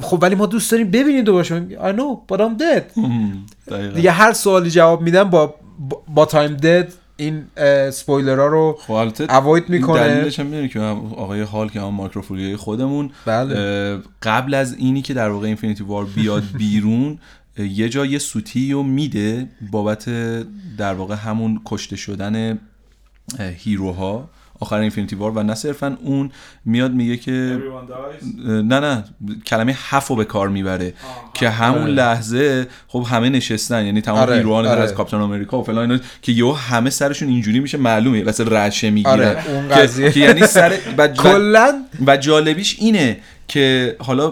[0.00, 3.00] خب ولی ما دوست داریم ببینید دوباره میگه I know but I'm dead.
[3.94, 5.54] دیگه هر سوالی جواب میدن با
[6.08, 6.92] با I'm dead
[7.22, 7.44] این
[7.90, 8.92] سپویلرها رو خب
[9.30, 13.98] avoid می‌کنه دلیلش هم می‌دونی که آقای هالک هم مارک روفالوی خودمون بله.
[14.22, 17.18] قبل از اینی که در واقع اینفینیتی وار بیاد بیرون
[17.58, 20.08] یه جا یه سوتی رو میده بابت
[20.78, 22.58] در واقع همون کشته شدن
[23.38, 24.30] هیروها
[24.62, 26.30] آخر اینفینیتی وار و نه صرفا اون
[26.64, 28.46] میاد میگه که Everyone dies.
[28.46, 29.04] نه نه
[29.46, 31.30] کلمه حف رو به کار می‌بره آه.
[31.34, 34.80] که همون لحظه خب همه نشستن یعنی تمام آره، هیروان آره.
[34.80, 38.90] از کاپیتان آمریکا و فلان اینا که یهو همه سرشون اینجوری میشه معلومه واسه رشه
[38.90, 39.36] می‌گیرن
[39.70, 40.72] آره، که- یعنی سر
[41.24, 43.16] کلا و جالبیش اینه
[43.48, 44.30] که حالا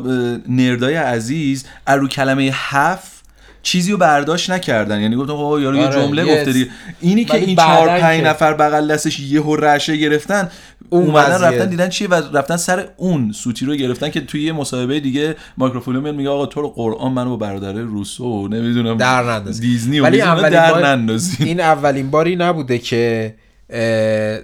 [0.48, 3.19] نردای عزیز از رو کلمه حف
[3.62, 7.34] چیزی رو برداشت نکردن یعنی گفتم آقا یارو یه آره، جمله گفته دیگه اینی که
[7.36, 10.48] این چهار پنج که- نفر بغل دستش یهو رشه گرفتن
[10.90, 11.48] اون اومدن قضیه.
[11.48, 15.36] رفتن دیدن چیه و رفتن سر اون سوتی رو گرفتن که توی یه مصاحبه دیگه
[15.58, 19.60] مایکروفون میگه آقا تو رو قرآن منو با برادرا روسو نمی‌دونم در ننداز.
[19.60, 23.34] دیزنی ولی اولین در بار- این اولین باری نبوده که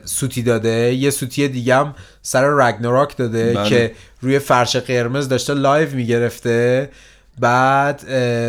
[0.04, 3.68] سوتی داده یه سوتی دیگه هم سر رگناراک داده بله.
[3.68, 6.88] که روی فرش قرمز داشته live می‌گرفته
[7.40, 8.04] بعد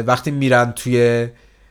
[0.07, 1.27] وقتی میرن توی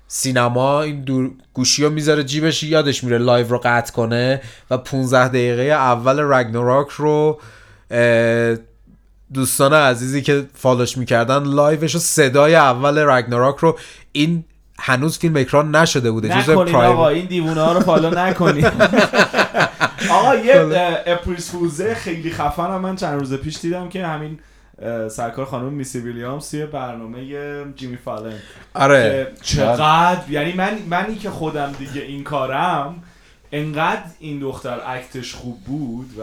[0.09, 4.41] سینما این دور گوشی رو می‌ذاره جیبش یادش میره live رو قطع کنه
[4.71, 7.41] و 15 دقیقه اول رگناراک رو
[9.35, 13.79] دوستان عزیزی که followش می‌کردن liveش و صدای اول رگناراک رو
[14.13, 14.45] این
[14.79, 18.67] هنوز فیلم اکران نشده بوده نکنین آقا این دیوونه ها رو follow نکنین.
[20.11, 24.39] آقا یه April Fool's ه خیلی خفن هم من چند روز پیش دیدم که همین
[25.09, 27.25] سرکار خانم میسی ویلیامز توی برنامه
[27.77, 28.39] جیمی فالن.
[28.75, 29.33] آره.
[29.43, 33.03] که چقدر یعنی من منی که خودم دیگه این کارم
[33.53, 36.23] انقدر این دختر اکتش خوب بود و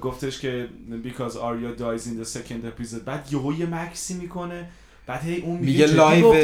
[0.00, 0.68] گفتش که
[1.04, 4.64] because Arya dies in the second episode بعد یهو یه مکسی می‌کنه
[5.06, 6.34] بعد هی اون میگه لایو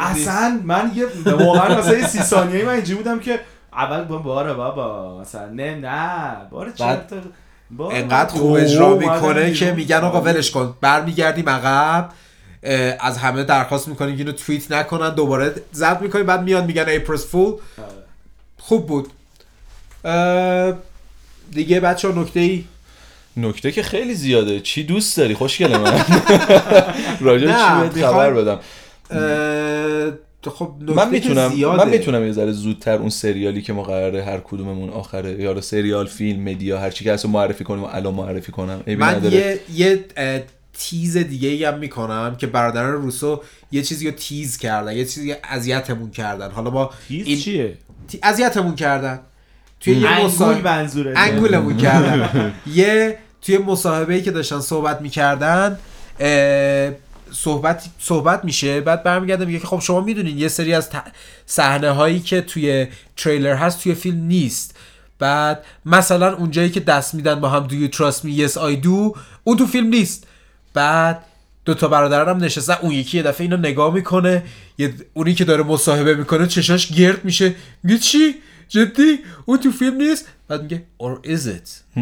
[0.00, 3.40] اصلا من یه واقعا مثلا یه سی ثانیه‌ای من اینجوری بودم که
[3.72, 7.06] اول با باره بابا مثلا نه نه باره باره
[7.80, 9.72] انقدر خوب اجرا می‌کنه که.
[9.72, 10.74] میگن آقا ولش کن.
[10.80, 12.10] برمیگردیم عقب
[13.00, 17.26] از همه درخواست می‌کنیم که اینو توییت نکنن دوباره زد می‌کنیم بعد میان میگن اپریس
[17.26, 17.60] فول آره.
[18.58, 19.08] خوب بود.
[21.50, 22.64] دیگه بچه نکته ای؟
[23.36, 24.60] نکته که خیلی زیاده.
[24.60, 26.04] چی دوست داری؟ خوشگل من.
[27.20, 28.60] راجع چی بهت خبر بدم؟
[30.50, 31.84] خب من می‌تونم زیاده.
[31.84, 35.60] من می‌تونم یه ذره زودتر اون سریالی که ما قراره هر کدوممون آخره یا رو
[35.60, 38.82] سریال فیلم مدیا هر چی که رو معرفی کنیم و الان معرفی کنم.
[38.86, 39.34] من نداره.
[39.34, 40.04] یه یه
[40.78, 43.42] تیز دیگه ای هم می‌کنم که برادران روسو
[43.72, 46.50] یه چیزی رو تیز کردن یه چیزی اذیتمون کردن.
[46.50, 47.78] حالا ما تیز این- چیه؟
[48.22, 49.20] اذیتمون کردن.
[49.80, 52.52] توی یه انگول مصاحبه منظوره انگولمون کردن.
[52.74, 55.78] یه توی مصاحبه ای که داشتن صحبت می‌کردن
[57.32, 60.90] صحبت صحبت میشه بعد برمیگرده میگه که خب شما می‌دونین یه سری از
[61.46, 64.76] صحنه هایی که توی تریلر هست توی فیلم نیست.
[65.18, 68.48] بعد مثلا اونجایی که دست میدن با هم do you trust me?
[68.48, 69.18] Yes I do.
[69.44, 70.26] اون تو فیلم نیست.
[70.74, 71.24] بعد
[71.64, 74.42] دو تا برادران هم نشستن اون یکی یه دفعه اینو نگاه می‌کنه
[74.78, 77.54] یه اونی که داره مصاحبه می‌کنه چشاش گرد میشه.
[77.82, 78.34] میگه چی؟
[78.68, 81.96] جدی؟ اون تو فیلم نیست؟ بعد میگه or is it.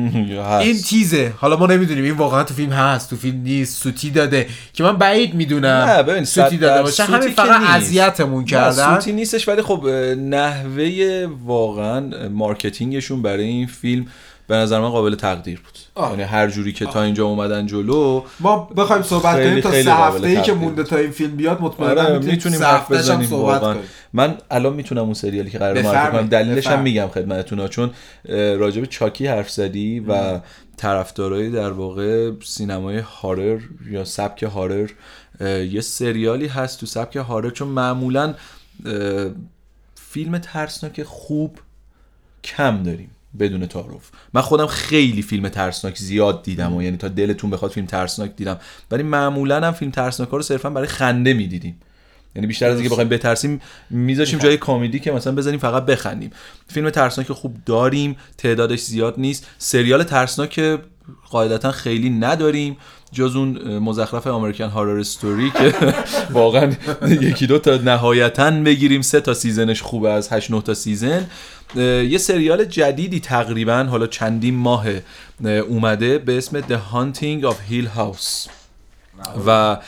[0.64, 1.32] این تیزه.
[1.36, 2.04] حالا ما نمی‌دونیم.
[2.04, 3.10] این واقعا تو فیلم هست.
[3.10, 3.82] تو فیلم نیست.
[3.82, 4.46] سوتی داده.
[4.72, 7.04] که من بعید می‌دونم نه ببین سوتی داده باشه.
[7.04, 7.62] همین فقط.
[7.70, 8.94] اذیتمون کردن.
[8.94, 9.86] سوتی نیستش ولی خب
[10.18, 14.06] نحوه واقعا marketingشون برای این فیلم
[14.46, 16.10] به نظر من قابل تقدیر بود آه.
[16.10, 19.94] یعنی هر جوری که تا اینجا اومدن جلو ما بخوایم صحبت خیلی کنیم تا سه
[19.94, 20.82] هفته ای که مونده.
[20.82, 25.02] تا این فیلم بیاد مطمئنا آره می‌تونیم حرف بزنیم صحبت واقعا کنیم من الان می‌تونم
[25.02, 26.82] اون سریالی که قرار معرفی کنم دلیلش هم.
[26.82, 27.68] میگم خدمتتون.
[27.68, 27.90] چون
[28.24, 30.40] به چاکی حرف زدی و
[30.76, 33.58] طرفدارای در واقع سینمای horror
[33.90, 34.90] یا سبک horror
[35.70, 38.34] یه سریالی هست تو سبک هارر چون معمولا
[39.94, 41.58] فیلم ترسناک خوب
[42.44, 44.10] کم داریم بدون تعارف.
[44.34, 48.58] من خودم خیلی فیلم ترسناک زیاد دیدم و یعنی تا دلتون بخواد فیلم ترسناک دیدم.
[48.90, 51.80] ولی معمولا هم فیلم ترسناک ها رو صرفا برای خنده می‌دیدیم.
[52.36, 53.60] یعنی بیشتر از اینکه بخوایم بترسیم
[53.90, 56.30] میذاشیم جای کمدی که مثلا بزنیم فقط بخندیم.
[56.68, 59.46] فیلم ترسناک خوب داریم تعدادش زیاد نیست.
[59.58, 60.80] سریال ترسناک
[61.30, 62.76] قاعدتا خیلی نداریم.
[63.12, 65.74] جز اون مزخرف American Horror Story که
[66.30, 66.72] واقعا
[67.02, 69.02] یکی دو تا نهایتا بگیریم.
[69.02, 71.26] سه تا seasonش خوبه از 8 9 تا season.
[71.76, 74.86] یه سریال جدیدی تقریبا حالا چندین ماه
[75.44, 78.50] اه، اومده به اسم The Haunting of Hill House.
[79.46, 79.78] و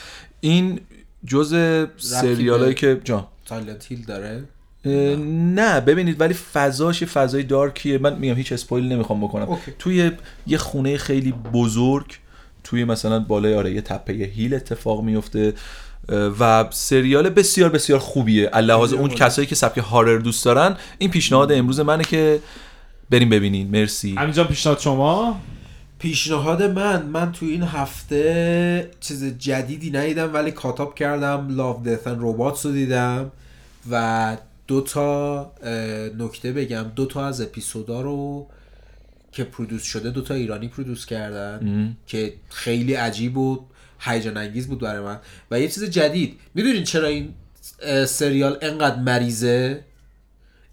[0.40, 0.80] این
[1.26, 1.56] جز
[1.96, 3.26] سریالایی که جان.
[3.48, 4.44] سایلنت هیل داره؟
[5.54, 5.80] نه.
[5.80, 7.98] ببینید ولی فضاش یه فضای darkیه.
[7.98, 9.48] من میگم هیچ spoil نمی‌خوام بکنم.
[9.48, 9.72] okay.
[9.78, 10.10] توی
[10.46, 12.06] یه خونه خیلی بزرگ
[12.64, 15.54] توی مثلا بالای آره یه تپه هیل اتفاق میفته.
[16.40, 18.50] و سریال بسیار بسیار خوبیه.
[18.58, 22.40] لحاظ اون کسایی که سبک هارر دوست دارن این پیشنهاد امروز منه که
[23.10, 23.70] بریم ببینین.
[23.70, 24.14] مرسی.
[24.14, 25.40] همینجا پیشنهاد شما؟
[25.98, 32.66] پیشنهاد من من تو این هفته چیز جدیدی ندیدم ولی کاتاب کردم لاف دثن روباتس
[32.66, 33.32] رو دیدم
[33.90, 34.36] و
[34.66, 35.52] دو تا
[36.18, 36.82] نکته بگم.
[36.96, 38.46] دو تا از اپیزودا رو
[39.32, 43.64] که produce شده دوتا ایرانی produce کردن که خیلی عجیب و
[44.00, 45.18] هیجان انگیز بود برای من.
[45.50, 46.38] و یه چیز جدید.
[46.54, 47.34] می‌دونین چرا این
[48.06, 49.84] سریال انقدر مریضه؟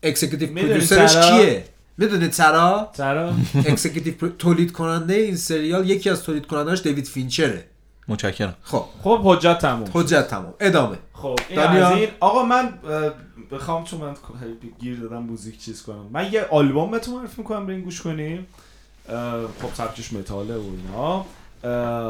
[0.03, 1.63] executive می‌دونی producerش؟ کیه؟
[1.97, 7.65] می‌دونید چرا چرا executive پر- تولید کننده این سریال یکی از تولید کنندهاش دیوید فینچره.
[8.07, 8.55] متشکرم.
[8.63, 8.85] خب.
[9.03, 10.97] خب حجت تموم حجت تمام ادامه.
[11.13, 13.11] خب این؟ از این آقا من اه،
[13.51, 14.15] بخوام چون من
[14.79, 16.05] گیر دادم موزیک چیز کنم.
[16.11, 18.47] من یه آلبوم بهتون معرفی می‌کنم برین گوش کنیم.
[19.61, 21.25] خب سبکش متاله و اینا.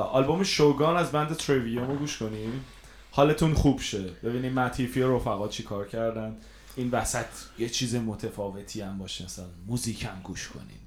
[0.02, 2.66] آلبوم شوگان از بند تریویوم رو گوش کنیم.
[3.12, 4.04] حالتون خوب شه.
[4.24, 6.36] ببینیم متیفی و رفقا چی کار کردن.
[6.76, 7.26] این وسط
[7.60, 10.80] یه چیز متفاوتی هم باشه مثلا موزیک هم گوش کنیم.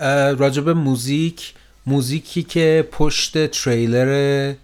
[0.00, 1.54] اه، راجب موزیک
[1.86, 4.54] موزیکی که پشت تریلر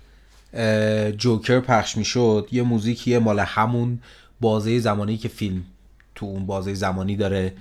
[1.18, 4.02] جوکر پخش می‌شد یه موزیکیه مال همون
[4.40, 5.64] بازه زمانی که فیلم
[6.14, 7.54] تو اون بازه زمانی داره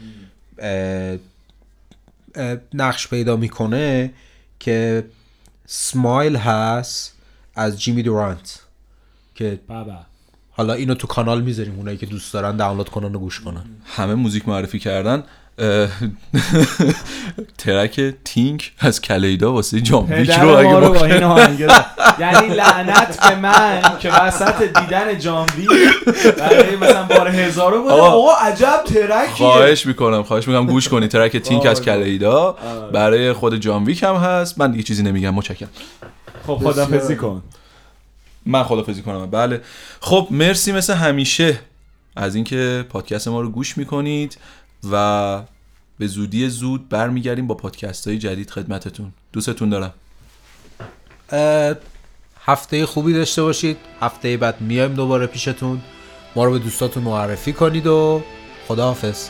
[2.74, 4.14] نقش پیدا می‌کنه
[4.60, 5.06] که
[5.66, 7.14] سمایل هست
[7.56, 8.60] از جیمی دورانت
[9.36, 10.09] که بابا.
[10.60, 13.62] حالا اینو تو کانال می‌ذاریم اونایی که دوست دارن دانلود کنن و گوش کنن.
[13.96, 15.24] همه موزیک معرفی کردن.
[17.58, 21.70] ترک تینک از کلیدا واسه جام ویک رو اگه ما با- این.
[22.20, 25.68] یعنی لعنت به من که وسط دیدن جانوی
[26.38, 28.34] برای مثلا بار هزارو بود آقا.
[28.34, 29.36] عجب ترکیه.
[29.36, 31.08] خواهش می‌کنم خواهش می‌کنم گوش کنی.
[31.08, 31.82] ترک تینک از.
[31.82, 32.58] کلیدا.
[32.94, 34.60] برای خود جان ویک هم هست.
[34.60, 35.70] من دیگه چیزی نمیگم متشکرم.
[36.48, 37.42] خب خدافزی کن.
[38.50, 39.26] من خدافزی کنم.
[39.30, 39.62] بله.
[40.00, 41.60] خب مرسی مثل همیشه
[42.16, 44.38] از اینکه پادکست ما رو گوش می‌کنید
[44.92, 45.42] و
[46.00, 49.12] به زودی زود برمیگردیم با پادکست های جدید خدمتتون.
[49.34, 49.94] دوستتون دارم.
[52.46, 53.78] هفته خوبی داشته باشید.
[54.02, 55.82] هفته بعد میایم دوباره پیشتون.
[56.36, 58.24] ما رو به دوستاتون معرفی کنید و
[58.68, 59.30] خداحافظ.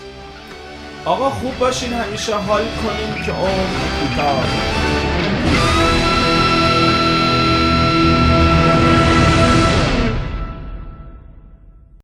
[1.05, 1.93] آقا خوب باشین.
[1.93, 3.67] همیشه حال کنیم که عمر
[3.99, 4.89] کوتاه.